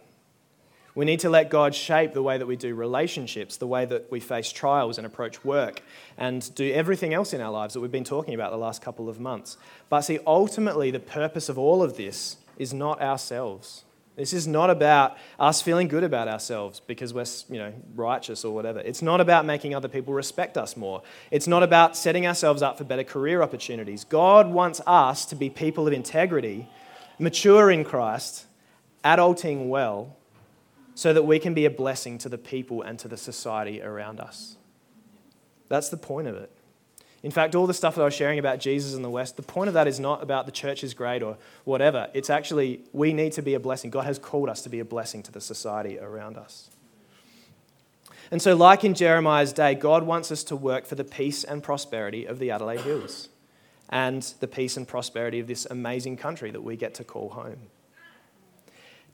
We 0.95 1.05
need 1.05 1.19
to 1.21 1.29
let 1.29 1.49
God 1.49 1.75
shape 1.75 2.13
the 2.13 2.23
way 2.23 2.37
that 2.37 2.45
we 2.45 2.55
do 2.55 2.75
relationships, 2.75 3.57
the 3.57 3.67
way 3.67 3.85
that 3.85 4.11
we 4.11 4.19
face 4.19 4.51
trials 4.51 4.97
and 4.97 5.05
approach 5.05 5.45
work, 5.45 5.81
and 6.17 6.53
do 6.55 6.71
everything 6.71 7.13
else 7.13 7.33
in 7.33 7.41
our 7.41 7.51
lives 7.51 7.73
that 7.73 7.79
we've 7.79 7.91
been 7.91 8.03
talking 8.03 8.33
about 8.33 8.51
the 8.51 8.57
last 8.57 8.81
couple 8.81 9.07
of 9.07 9.19
months. 9.19 9.57
But 9.89 10.01
see, 10.01 10.19
ultimately, 10.25 10.91
the 10.91 10.99
purpose 10.99 11.47
of 11.47 11.57
all 11.57 11.83
of 11.83 11.95
this 11.95 12.37
is 12.57 12.73
not 12.73 13.01
ourselves. 13.01 13.83
This 14.19 14.33
is 14.33 14.47
not 14.47 14.69
about 14.69 15.17
us 15.39 15.61
feeling 15.61 15.87
good 15.87 16.03
about 16.03 16.27
ourselves 16.27 16.81
because 16.85 17.13
we're 17.13 17.25
you 17.49 17.57
know, 17.57 17.73
righteous 17.95 18.43
or 18.43 18.53
whatever. 18.53 18.79
It's 18.79 19.01
not 19.01 19.21
about 19.21 19.45
making 19.45 19.73
other 19.73 19.87
people 19.87 20.13
respect 20.13 20.57
us 20.57 20.75
more. 20.75 21.03
It's 21.31 21.47
not 21.47 21.63
about 21.63 21.95
setting 21.95 22.27
ourselves 22.27 22.61
up 22.61 22.77
for 22.77 22.83
better 22.83 23.05
career 23.05 23.41
opportunities. 23.41 24.03
God 24.03 24.49
wants 24.49 24.81
us 24.85 25.25
to 25.27 25.37
be 25.37 25.49
people 25.49 25.87
of 25.87 25.93
integrity 25.93 26.67
mature 27.17 27.71
in 27.71 27.85
Christ, 27.85 28.45
adulting 29.05 29.69
well, 29.69 30.17
so 30.99 31.13
that 31.13 31.23
we 31.23 31.39
can 31.39 31.53
be 31.53 31.63
a 31.63 31.69
blessing 31.69 32.17
to 32.17 32.27
the 32.27 32.37
people 32.37 32.81
and 32.81 32.99
to 32.99 33.07
the 33.07 33.15
society 33.15 33.81
around 33.81 34.19
us. 34.19 34.57
That's 35.69 35.87
the 35.87 35.95
point 35.95 36.27
of 36.27 36.35
it. 36.35 36.51
In 37.23 37.31
fact, 37.31 37.55
all 37.55 37.65
the 37.65 37.73
stuff 37.73 37.95
that 37.95 38.01
I 38.01 38.03
was 38.03 38.13
sharing 38.13 38.37
about 38.37 38.59
Jesus 38.59 38.93
in 38.93 39.01
the 39.01 39.09
West, 39.09 39.37
the 39.37 39.41
point 39.41 39.69
of 39.69 39.73
that 39.75 39.87
is 39.87 39.97
not 39.97 40.21
about 40.21 40.45
the 40.45 40.51
church 40.51 40.83
is 40.83 40.93
great 40.93 41.23
or 41.23 41.37
whatever. 41.63 42.09
It's 42.13 42.29
actually, 42.29 42.81
we 42.91 43.13
need 43.13 43.31
to 43.33 43.41
be 43.41 43.53
a 43.53 43.61
blessing. 43.61 43.91
God 43.91 44.03
has 44.07 44.19
called 44.19 44.49
us 44.49 44.61
to 44.63 44.69
be 44.69 44.81
a 44.81 44.85
blessing 44.85 45.23
to 45.23 45.31
the 45.31 45.39
society 45.39 45.97
around 45.97 46.35
us. 46.35 46.69
And 48.29 48.41
so, 48.41 48.53
like 48.53 48.83
in 48.83 48.93
Jeremiah's 48.93 49.53
day, 49.53 49.75
God 49.75 50.03
wants 50.03 50.33
us 50.33 50.43
to 50.43 50.55
work 50.57 50.85
for 50.85 50.95
the 50.95 51.05
peace 51.05 51.45
and 51.45 51.63
prosperity 51.63 52.25
of 52.25 52.39
the 52.39 52.51
Adelaide 52.51 52.81
Hills 52.81 53.29
and 53.87 54.21
the 54.41 54.49
peace 54.49 54.75
and 54.75 54.85
prosperity 54.85 55.39
of 55.39 55.47
this 55.47 55.65
amazing 55.65 56.17
country 56.17 56.51
that 56.51 56.61
we 56.61 56.75
get 56.75 56.93
to 56.95 57.05
call 57.05 57.29
home. 57.29 57.69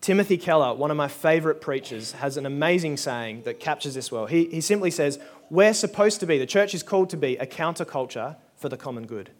Timothy 0.06 0.38
Keller, 0.38 0.76
one 0.76 0.92
of 0.92 0.98
my 0.98 1.08
favorite 1.08 1.62
preachers, 1.62 2.12
has 2.12 2.38
an 2.38 2.46
amazing 2.46 2.96
saying 2.96 3.42
that 3.42 3.60
captures 3.60 3.96
this 3.96 4.12
well. 4.12 4.28
He, 4.28 4.46
he 4.46 4.62
simply 4.62 4.92
says, 4.92 5.18
We're 5.50 5.74
supposed 5.74 6.20
to 6.20 6.28
be, 6.28 6.38
the 6.38 6.46
church 6.46 6.76
is 6.76 6.84
called 6.84 7.10
to 7.10 7.18
be 7.18 7.38
a 7.38 7.48
counterculture 7.48 8.36
for 8.56 8.70
the 8.70 8.78
common 8.78 9.08
good. 9.08 9.32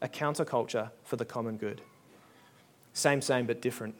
A 0.00 0.06
counterculture 0.06 0.90
for 1.02 1.16
the 1.16 1.24
common 1.24 1.56
good. 1.56 1.80
Same, 2.92 3.20
same, 3.20 3.46
but 3.46 3.60
different. 3.60 3.96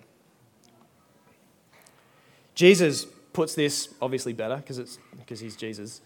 Jesus 2.54 3.04
puts 3.32 3.56
this 3.56 3.92
obviously 4.00 4.32
better 4.32 4.58
because 4.58 5.40
he's 5.40 5.56
Jesus. 5.56 6.02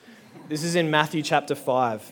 This 0.49 0.64
is 0.64 0.77
in 0.77 0.90
Matthew 0.90 1.20
chapter 1.20 1.55
5. 1.55 2.11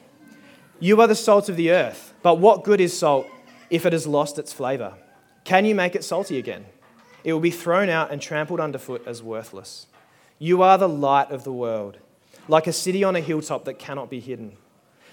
You 0.78 1.00
are 1.00 1.06
the 1.06 1.14
salt 1.14 1.48
of 1.48 1.56
the 1.56 1.70
earth, 1.70 2.12
but 2.22 2.38
what 2.38 2.64
good 2.64 2.82
is 2.82 2.94
salt 2.94 3.26
if 3.70 3.86
it 3.86 3.94
has 3.94 4.06
lost 4.06 4.38
its 4.38 4.52
flavor? 4.52 4.92
Can 5.44 5.64
you 5.64 5.74
make 5.74 5.94
it 5.94 6.04
salty 6.04 6.36
again? 6.36 6.66
It 7.24 7.32
will 7.32 7.40
be 7.40 7.50
thrown 7.50 7.88
out 7.88 8.10
and 8.10 8.20
trampled 8.20 8.60
underfoot 8.60 9.02
as 9.06 9.22
worthless. 9.22 9.86
You 10.38 10.62
are 10.62 10.76
the 10.76 10.88
light 10.88 11.30
of 11.30 11.44
the 11.44 11.52
world, 11.52 11.98
like 12.48 12.66
a 12.66 12.72
city 12.72 13.04
on 13.04 13.14
a 13.14 13.20
hilltop 13.20 13.64
that 13.66 13.78
cannot 13.78 14.10
be 14.10 14.20
hidden. 14.20 14.56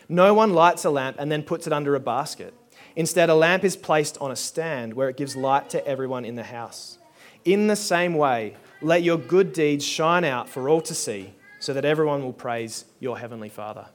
No 0.08 0.34
one 0.34 0.54
lights 0.54 0.86
a 0.86 0.90
lamp 0.90 1.18
and 1.20 1.32
then 1.32 1.44
puts 1.44 1.68
it 1.68 1.74
under 1.74 1.94
a 1.94 2.00
basket. 2.00 2.54
Instead, 2.96 3.30
a 3.30 3.36
lamp 3.36 3.64
is 3.64 3.78
placed 3.78 4.18
on 4.18 4.32
a 4.32 4.36
stand 4.36 4.96
where 4.96 5.08
it 5.08 5.18
gives 5.18 5.36
light 5.36 5.70
to 5.70 5.86
everyone 5.88 6.26
in 6.26 6.36
the 6.36 6.44
house. 6.44 6.98
In 7.46 7.68
the 7.68 7.76
same 7.76 8.16
way, 8.16 8.56
let 8.82 9.04
your 9.04 9.18
good 9.18 9.54
deeds 9.54 9.86
shine 9.86 10.24
out 10.24 10.50
for 10.50 10.68
all 10.68 10.82
to 10.82 10.96
see, 10.96 11.34
so 11.60 11.74
that 11.74 11.86
everyone 11.86 12.24
will 12.24 12.34
praise 12.34 12.86
your 13.00 13.20
Heavenly 13.20 13.50
Father. 13.50 13.88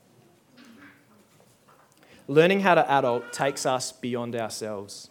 Learning 2.29 2.61
how 2.61 2.75
to 2.75 2.91
adult 2.91 3.33
takes 3.33 3.67
us 3.67 3.91
beyond 3.93 4.37
ourselves. 4.37 5.11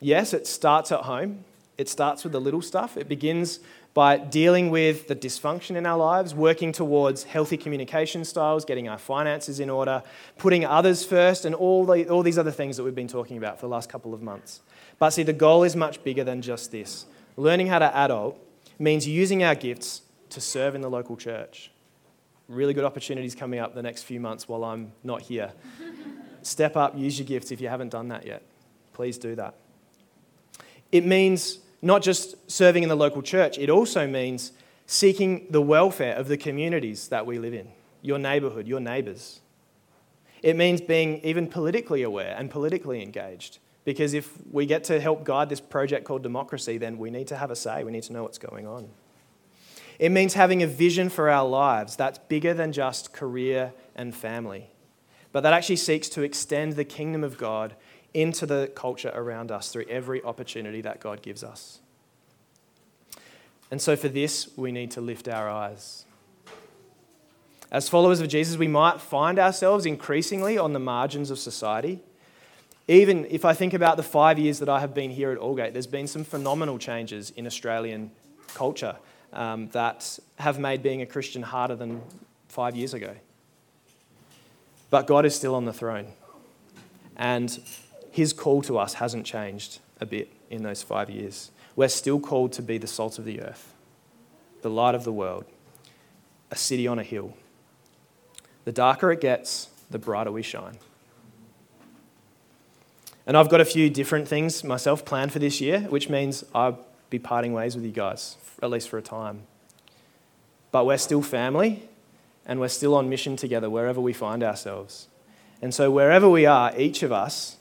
Yes, 0.00 0.34
it 0.34 0.46
starts 0.46 0.92
at 0.92 1.00
home. 1.00 1.44
It 1.78 1.88
starts 1.88 2.22
with 2.22 2.32
the 2.32 2.40
little 2.40 2.62
stuff. 2.62 2.96
It 2.96 3.08
begins 3.08 3.60
by 3.94 4.16
dealing 4.16 4.70
with 4.70 5.08
the 5.08 5.16
dysfunction 5.16 5.76
in 5.76 5.84
our 5.84 5.98
lives, 5.98 6.34
working 6.34 6.72
towards 6.72 7.24
healthy 7.24 7.56
communication 7.56 8.24
styles, 8.24 8.64
getting 8.64 8.88
our 8.88 8.98
finances 8.98 9.60
in 9.60 9.68
order, 9.68 10.02
putting 10.38 10.64
others 10.64 11.04
first, 11.04 11.44
and 11.44 11.54
all, 11.54 11.84
the, 11.84 12.08
all 12.08 12.22
these 12.22 12.38
other 12.38 12.50
things 12.50 12.76
that 12.76 12.84
we've 12.84 12.94
been 12.94 13.08
talking 13.08 13.36
about 13.36 13.60
for 13.60 13.66
the 13.66 13.70
last 13.70 13.90
couple 13.90 14.14
of 14.14 14.22
months. 14.22 14.60
But 14.98 15.10
see, 15.10 15.22
the 15.22 15.32
goal 15.32 15.62
is 15.62 15.76
much 15.76 16.02
bigger 16.04 16.24
than 16.24 16.40
just 16.40 16.70
this. 16.72 17.06
Learning 17.36 17.66
how 17.66 17.78
to 17.78 17.96
adult 17.96 18.38
means 18.78 19.06
using 19.06 19.44
our 19.44 19.54
gifts 19.54 20.02
to 20.30 20.40
serve 20.40 20.74
in 20.74 20.80
the 20.80 20.90
local 20.90 21.16
church. 21.16 21.70
Really 22.48 22.74
good 22.74 22.84
opportunities 22.84 23.34
coming 23.34 23.60
up 23.60 23.74
the 23.74 23.82
next 23.82 24.02
few 24.02 24.20
months 24.20 24.48
while 24.48 24.64
I'm 24.64 24.92
not 25.04 25.22
here. 25.22 25.52
Step 26.42 26.76
up, 26.76 26.96
use 26.96 27.18
your 27.18 27.26
gifts 27.26 27.50
if 27.50 27.60
you 27.60 27.68
haven't 27.68 27.90
done 27.90 28.08
that 28.08 28.26
yet. 28.26 28.42
Please 28.94 29.18
do 29.18 29.34
that. 29.36 29.54
It 30.92 31.04
means 31.04 31.58
not 31.80 32.02
just 32.02 32.50
serving 32.50 32.84
in 32.84 32.88
the 32.88 32.94
local 32.94 33.22
church, 33.22 33.58
it 33.58 33.70
also 33.70 34.06
means 34.06 34.52
seeking 34.86 35.46
the 35.50 35.60
welfare 35.60 36.14
of 36.14 36.28
the 36.28 36.36
communities 36.36 37.08
that 37.08 37.26
we 37.26 37.38
live 37.38 37.54
in, 37.54 37.68
your 38.02 38.18
neighborhood, 38.18 38.68
your 38.68 38.80
neighbors. 38.80 39.40
It 40.42 40.56
means 40.56 40.80
being 40.80 41.20
even 41.24 41.48
politically 41.48 42.02
aware 42.02 42.34
and 42.36 42.50
politically 42.50 43.02
engaged. 43.02 43.58
Because 43.84 44.14
if 44.14 44.32
we 44.52 44.66
get 44.66 44.84
to 44.84 45.00
help 45.00 45.24
guide 45.24 45.48
this 45.48 45.60
project 45.60 46.04
called 46.04 46.22
democracy, 46.22 46.78
then 46.78 46.98
we 46.98 47.10
need 47.10 47.28
to 47.28 47.36
have 47.36 47.50
a 47.50 47.56
say. 47.56 47.82
We 47.82 47.90
need 47.90 48.04
to 48.04 48.12
know 48.12 48.22
what's 48.22 48.38
going 48.38 48.66
on. 48.66 48.88
It 49.98 50.10
means 50.10 50.34
having 50.34 50.62
a 50.62 50.66
vision 50.66 51.08
for 51.08 51.28
our 51.28 51.48
lives 51.48 51.96
that's 51.96 52.18
bigger 52.18 52.54
than 52.54 52.72
just 52.72 53.12
career 53.12 53.72
and 53.94 54.14
family, 54.14 54.70
but 55.32 55.42
that 55.42 55.52
actually 55.52 55.76
seeks 55.76 56.08
to 56.10 56.22
extend 56.22 56.74
the 56.74 56.84
kingdom 56.84 57.22
of 57.22 57.38
God 57.38 57.74
into 58.14 58.46
the 58.46 58.70
culture 58.74 59.10
around 59.14 59.50
us 59.50 59.70
through 59.70 59.86
every 59.88 60.22
opportunity 60.22 60.80
that 60.82 61.00
God 61.00 61.22
gives 61.22 61.42
us. 61.42 61.80
And 63.70 63.80
so, 63.80 63.96
for 63.96 64.08
this, 64.08 64.50
we 64.56 64.70
need 64.70 64.90
to 64.92 65.00
lift 65.00 65.28
our 65.28 65.48
eyes. 65.48 66.04
As 67.70 67.88
followers 67.88 68.20
of 68.20 68.28
Jesus, 68.28 68.58
we 68.58 68.68
might 68.68 69.00
find 69.00 69.38
ourselves 69.38 69.86
increasingly 69.86 70.58
on 70.58 70.74
the 70.74 70.78
margins 70.78 71.30
of 71.30 71.38
society 71.38 72.00
even 72.88 73.26
if 73.30 73.44
I 73.44 73.54
think 73.54 73.74
about 73.74 73.96
the 73.96 74.02
five 74.02 74.38
years 74.38 74.58
that 74.58 74.68
I 74.68 74.80
have 74.80 74.92
been 74.92 75.10
here 75.10 75.30
at 75.30 75.38
Aldgate, 75.38 75.72
there's 75.72 75.86
been 75.86 76.06
some 76.06 76.24
phenomenal 76.24 76.78
changes 76.78 77.30
in 77.30 77.46
Australian 77.46 78.10
culture 78.54 78.96
um, 79.32 79.68
that 79.68 80.18
have 80.38 80.58
made 80.58 80.82
being 80.82 81.00
a 81.00 81.06
Christian 81.06 81.42
harder 81.42 81.76
than 81.76 82.02
five 82.48 82.74
years 82.74 82.92
ago. 82.92 83.14
But 84.90 85.06
God 85.06 85.24
is 85.24 85.34
still 85.34 85.54
on 85.54 85.64
the 85.64 85.72
throne. 85.72 86.08
And 87.16 87.58
his 88.12 88.34
call 88.34 88.60
to 88.62 88.78
us 88.78 88.94
hasn't 88.94 89.24
changed 89.24 89.80
a 90.00 90.06
bit 90.06 90.30
in 90.50 90.62
those 90.62 90.82
five 90.82 91.08
years. 91.08 91.50
We're 91.74 91.88
still 91.88 92.20
called 92.20 92.52
to 92.52 92.62
be 92.62 92.76
the 92.76 92.86
salt 92.86 93.18
of 93.18 93.24
the 93.24 93.40
earth, 93.40 93.72
the 94.60 94.68
light 94.68 94.94
of 94.94 95.04
the 95.04 95.12
world, 95.12 95.46
a 96.50 96.56
city 96.56 96.86
on 96.86 96.98
a 96.98 97.02
hill. 97.02 97.34
The 98.64 98.72
darker 98.72 99.10
it 99.10 99.22
gets, 99.22 99.70
the 99.90 99.98
brighter 99.98 100.30
we 100.30 100.42
shine. 100.42 100.76
And 103.26 103.34
I've 103.34 103.48
got 103.48 103.62
a 103.62 103.64
few 103.64 103.88
different 103.88 104.28
things 104.28 104.62
myself 104.62 105.06
planned 105.06 105.32
for 105.32 105.38
this 105.38 105.60
year, 105.60 105.80
which 105.80 106.10
means 106.10 106.44
I'll 106.54 106.84
be 107.08 107.18
parting 107.18 107.54
ways 107.54 107.74
with 107.74 107.84
you 107.84 107.92
guys, 107.92 108.36
at 108.62 108.68
least 108.68 108.90
for 108.90 108.98
a 108.98 109.02
time. 109.02 109.44
But 110.70 110.84
we're 110.84 110.98
still 110.98 111.22
family, 111.22 111.88
and 112.44 112.60
we're 112.60 112.68
still 112.68 112.94
on 112.94 113.08
mission 113.08 113.36
together 113.36 113.70
wherever 113.70 114.02
we 114.02 114.12
find 114.12 114.42
ourselves. 114.42 115.08
And 115.62 115.72
so, 115.72 115.90
wherever 115.90 116.28
we 116.28 116.44
are, 116.44 116.76
each 116.76 117.02
of 117.02 117.12
us 117.12 117.56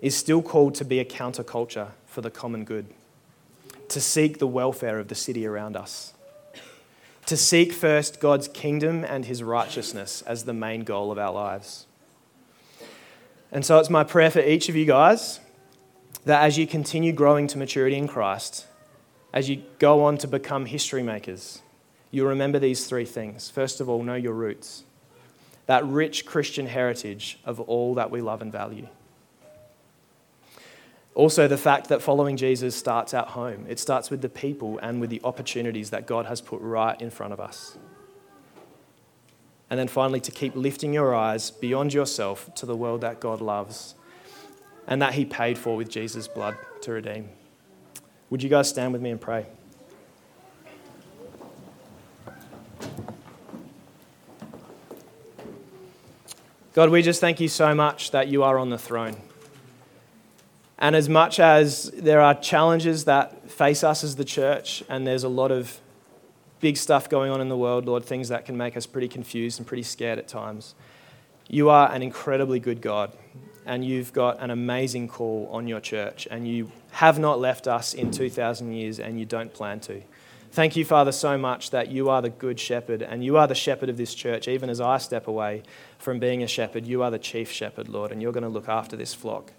is 0.00 0.16
still 0.16 0.42
called 0.42 0.74
to 0.76 0.84
be 0.84 0.98
a 0.98 1.04
counterculture 1.04 1.88
for 2.06 2.20
the 2.20 2.30
common 2.30 2.64
good, 2.64 2.86
to 3.88 4.00
seek 4.00 4.38
the 4.38 4.46
welfare 4.46 4.98
of 4.98 5.08
the 5.08 5.14
city 5.14 5.46
around 5.46 5.76
us, 5.76 6.14
to 7.26 7.36
seek 7.36 7.72
first 7.72 8.20
God's 8.20 8.48
kingdom 8.48 9.04
and 9.04 9.26
his 9.26 9.42
righteousness 9.42 10.22
as 10.22 10.44
the 10.44 10.54
main 10.54 10.84
goal 10.84 11.12
of 11.12 11.18
our 11.18 11.32
lives. 11.32 11.86
And 13.52 13.64
so 13.64 13.78
it's 13.78 13.90
my 13.90 14.04
prayer 14.04 14.30
for 14.30 14.40
each 14.40 14.68
of 14.68 14.76
you 14.76 14.84
guys 14.86 15.40
that 16.24 16.42
as 16.42 16.58
you 16.58 16.66
continue 16.66 17.12
growing 17.12 17.46
to 17.48 17.58
maturity 17.58 17.96
in 17.96 18.06
Christ, 18.06 18.66
as 19.32 19.48
you 19.48 19.62
go 19.78 20.04
on 20.04 20.18
to 20.18 20.28
become 20.28 20.66
history 20.66 21.02
makers, 21.02 21.62
you'll 22.10 22.28
remember 22.28 22.58
these 22.58 22.86
three 22.86 23.04
things. 23.04 23.48
First 23.48 23.80
of 23.80 23.88
all, 23.88 24.02
know 24.02 24.14
your 24.14 24.34
roots, 24.34 24.84
that 25.66 25.84
rich 25.84 26.26
Christian 26.26 26.66
heritage 26.66 27.38
of 27.44 27.60
all 27.60 27.94
that 27.94 28.10
we 28.10 28.20
love 28.20 28.42
and 28.42 28.52
value. 28.52 28.88
Also, 31.20 31.46
the 31.46 31.58
fact 31.58 31.90
that 31.90 32.00
following 32.00 32.34
Jesus 32.34 32.74
starts 32.74 33.12
at 33.12 33.26
home. 33.26 33.66
It 33.68 33.78
starts 33.78 34.08
with 34.08 34.22
the 34.22 34.28
people 34.30 34.78
and 34.78 35.02
with 35.02 35.10
the 35.10 35.20
opportunities 35.22 35.90
that 35.90 36.06
God 36.06 36.24
has 36.24 36.40
put 36.40 36.62
right 36.62 36.98
in 36.98 37.10
front 37.10 37.34
of 37.34 37.40
us. 37.40 37.76
And 39.68 39.78
then 39.78 39.86
finally, 39.86 40.20
to 40.20 40.30
keep 40.30 40.56
lifting 40.56 40.94
your 40.94 41.14
eyes 41.14 41.50
beyond 41.50 41.92
yourself 41.92 42.48
to 42.54 42.64
the 42.64 42.74
world 42.74 43.02
that 43.02 43.20
God 43.20 43.42
loves 43.42 43.96
and 44.86 45.02
that 45.02 45.12
He 45.12 45.26
paid 45.26 45.58
for 45.58 45.76
with 45.76 45.90
Jesus' 45.90 46.26
blood 46.26 46.56
to 46.80 46.92
redeem. 46.92 47.28
Would 48.30 48.42
you 48.42 48.48
guys 48.48 48.70
stand 48.70 48.94
with 48.94 49.02
me 49.02 49.10
and 49.10 49.20
pray? 49.20 49.44
God, 56.72 56.88
we 56.88 57.02
just 57.02 57.20
thank 57.20 57.40
you 57.40 57.48
so 57.48 57.74
much 57.74 58.10
that 58.12 58.28
you 58.28 58.42
are 58.42 58.58
on 58.58 58.70
the 58.70 58.78
throne. 58.78 59.16
And 60.80 60.96
as 60.96 61.08
much 61.08 61.38
as 61.38 61.90
there 61.90 62.20
are 62.22 62.34
challenges 62.34 63.04
that 63.04 63.50
face 63.50 63.84
us 63.84 64.02
as 64.02 64.16
the 64.16 64.24
church, 64.24 64.82
and 64.88 65.06
there's 65.06 65.24
a 65.24 65.28
lot 65.28 65.52
of 65.52 65.78
big 66.60 66.76
stuff 66.76 67.08
going 67.08 67.30
on 67.30 67.40
in 67.40 67.48
the 67.48 67.56
world, 67.56 67.84
Lord, 67.86 68.04
things 68.04 68.28
that 68.28 68.46
can 68.46 68.56
make 68.56 68.76
us 68.76 68.86
pretty 68.86 69.08
confused 69.08 69.58
and 69.58 69.66
pretty 69.66 69.82
scared 69.82 70.18
at 70.18 70.26
times. 70.26 70.74
You 71.48 71.68
are 71.68 71.92
an 71.92 72.02
incredibly 72.02 72.60
good 72.60 72.80
God, 72.80 73.12
and 73.66 73.84
you've 73.84 74.12
got 74.12 74.40
an 74.40 74.50
amazing 74.50 75.08
call 75.08 75.48
on 75.52 75.68
your 75.68 75.80
church, 75.80 76.26
and 76.30 76.48
you 76.48 76.72
have 76.92 77.18
not 77.18 77.38
left 77.38 77.66
us 77.66 77.92
in 77.92 78.10
2,000 78.10 78.72
years, 78.72 78.98
and 78.98 79.18
you 79.18 79.26
don't 79.26 79.52
plan 79.52 79.80
to. 79.80 80.02
Thank 80.52 80.76
you, 80.76 80.84
Father, 80.84 81.12
so 81.12 81.38
much 81.38 81.70
that 81.70 81.88
you 81.88 82.08
are 82.08 82.22
the 82.22 82.30
good 82.30 82.58
shepherd, 82.58 83.02
and 83.02 83.22
you 83.22 83.36
are 83.36 83.46
the 83.46 83.54
shepherd 83.54 83.88
of 83.88 83.96
this 83.98 84.14
church. 84.14 84.48
Even 84.48 84.70
as 84.70 84.80
I 84.80 84.98
step 84.98 85.28
away 85.28 85.62
from 85.98 86.18
being 86.18 86.42
a 86.42 86.48
shepherd, 86.48 86.86
you 86.86 87.02
are 87.02 87.10
the 87.10 87.18
chief 87.18 87.52
shepherd, 87.52 87.88
Lord, 87.88 88.10
and 88.10 88.22
you're 88.22 88.32
going 88.32 88.42
to 88.44 88.48
look 88.48 88.68
after 88.68 88.96
this 88.96 89.12
flock. 89.14 89.52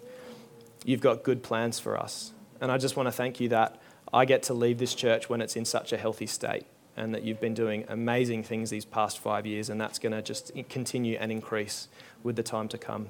You've 0.84 1.00
got 1.00 1.22
good 1.22 1.42
plans 1.42 1.78
for 1.78 1.98
us. 1.98 2.32
And 2.60 2.70
I 2.70 2.78
just 2.78 2.96
want 2.96 3.06
to 3.06 3.12
thank 3.12 3.40
you 3.40 3.48
that 3.48 3.80
I 4.12 4.24
get 4.24 4.42
to 4.44 4.54
leave 4.54 4.78
this 4.78 4.94
church 4.94 5.28
when 5.28 5.40
it's 5.40 5.56
in 5.56 5.64
such 5.64 5.92
a 5.92 5.96
healthy 5.96 6.26
state 6.26 6.66
and 6.96 7.14
that 7.14 7.22
you've 7.22 7.40
been 7.40 7.54
doing 7.54 7.84
amazing 7.88 8.42
things 8.42 8.68
these 8.70 8.84
past 8.84 9.18
five 9.18 9.46
years, 9.46 9.70
and 9.70 9.80
that's 9.80 9.98
going 9.98 10.12
to 10.12 10.20
just 10.20 10.52
continue 10.68 11.16
and 11.18 11.32
increase 11.32 11.88
with 12.22 12.36
the 12.36 12.42
time 12.42 12.68
to 12.68 12.76
come. 12.76 13.08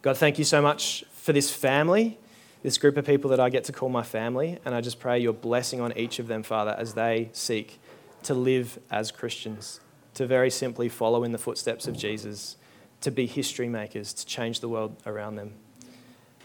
God, 0.00 0.16
thank 0.16 0.38
you 0.38 0.44
so 0.44 0.62
much 0.62 1.04
for 1.12 1.32
this 1.32 1.50
family, 1.50 2.18
this 2.62 2.78
group 2.78 2.96
of 2.96 3.04
people 3.04 3.28
that 3.30 3.40
I 3.40 3.50
get 3.50 3.64
to 3.64 3.72
call 3.72 3.90
my 3.90 4.02
family, 4.02 4.58
and 4.64 4.74
I 4.74 4.80
just 4.80 4.98
pray 4.98 5.18
your 5.18 5.34
blessing 5.34 5.82
on 5.82 5.96
each 5.96 6.18
of 6.18 6.26
them, 6.26 6.42
Father, 6.42 6.74
as 6.78 6.94
they 6.94 7.28
seek 7.32 7.78
to 8.22 8.32
live 8.32 8.78
as 8.90 9.10
Christians, 9.10 9.80
to 10.14 10.26
very 10.26 10.50
simply 10.50 10.88
follow 10.88 11.22
in 11.22 11.32
the 11.32 11.38
footsteps 11.38 11.86
of 11.86 11.96
Jesus, 11.96 12.56
to 13.02 13.10
be 13.10 13.26
history 13.26 13.68
makers, 13.68 14.14
to 14.14 14.24
change 14.24 14.60
the 14.60 14.68
world 14.68 14.96
around 15.04 15.36
them. 15.36 15.52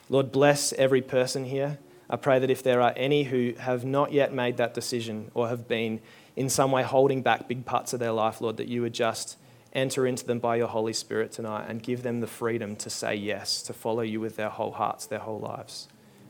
Lord, 0.09 0.31
bless 0.31 0.73
every 0.73 1.01
person 1.01 1.45
here. 1.45 1.77
I 2.09 2.15
pray 2.15 2.39
that 2.39 2.49
if 2.49 2.63
there 2.63 2.81
are 2.81 2.93
any 2.97 3.23
who 3.23 3.53
have 3.59 3.85
not 3.85 4.11
yet 4.11 4.33
made 4.33 4.57
that 4.57 4.73
decision 4.73 5.29
or 5.35 5.49
have 5.49 5.67
been 5.67 6.01
in 6.35 6.49
some 6.49 6.71
way 6.71 6.81
holding 6.81 7.21
back 7.21 7.47
big 7.47 7.63
parts 7.65 7.93
of 7.93 7.99
their 7.99 8.11
life, 8.11 8.41
Lord, 8.41 8.57
that 8.57 8.67
you 8.67 8.81
would 8.81 8.93
just 8.93 9.37
enter 9.71 10.07
into 10.07 10.25
them 10.25 10.39
by 10.39 10.55
your 10.55 10.67
Holy 10.67 10.93
Spirit 10.93 11.31
tonight 11.31 11.67
and 11.69 11.83
give 11.83 12.01
them 12.01 12.21
the 12.21 12.27
freedom 12.27 12.75
to 12.77 12.89
say 12.89 13.13
yes, 13.13 13.61
to 13.61 13.73
follow 13.73 14.01
you 14.01 14.19
with 14.19 14.35
their 14.35 14.49
whole 14.49 14.71
hearts, 14.71 15.05
their 15.05 15.19
whole 15.19 15.39
lives. 15.39 15.87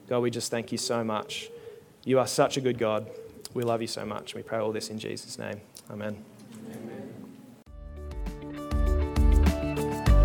God, 0.09 0.19
we 0.19 0.29
just 0.29 0.51
thank 0.51 0.73
you 0.73 0.77
so 0.77 1.05
much. 1.05 1.49
You 2.03 2.19
are 2.19 2.27
such 2.27 2.57
a 2.57 2.61
good 2.61 2.77
God. 2.77 3.09
We 3.53 3.63
love 3.63 3.81
you 3.81 3.87
so 3.87 4.03
much. 4.03 4.35
We 4.35 4.43
pray 4.43 4.59
all 4.59 4.73
this 4.73 4.89
in 4.89 4.99
Jesus' 4.99 5.39
name. 5.39 5.61
Amen. 5.89 6.25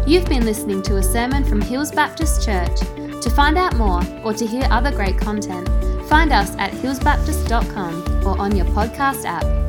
You've 0.09 0.29
been 0.29 0.45
listening 0.45 0.83
to 0.83 0.97
a 0.97 1.03
sermon 1.03 1.45
from 1.45 1.61
Hills 1.61 1.93
Baptist 1.93 2.45
Church. 2.45 3.04
To 3.25 3.31
find 3.31 3.57
out 3.57 3.75
more 3.77 4.03
or 4.23 4.35
to 4.35 4.47
hear 4.47 4.69
other 4.71 4.91
great 4.91 5.17
content, 5.17 5.67
find 6.11 6.31
us 6.31 6.55
at 6.59 6.73
hillsbaptist.com 6.73 8.27
or 8.27 8.39
on 8.39 8.55
your 8.55 8.67
podcast 8.67 9.25
app. 9.25 9.64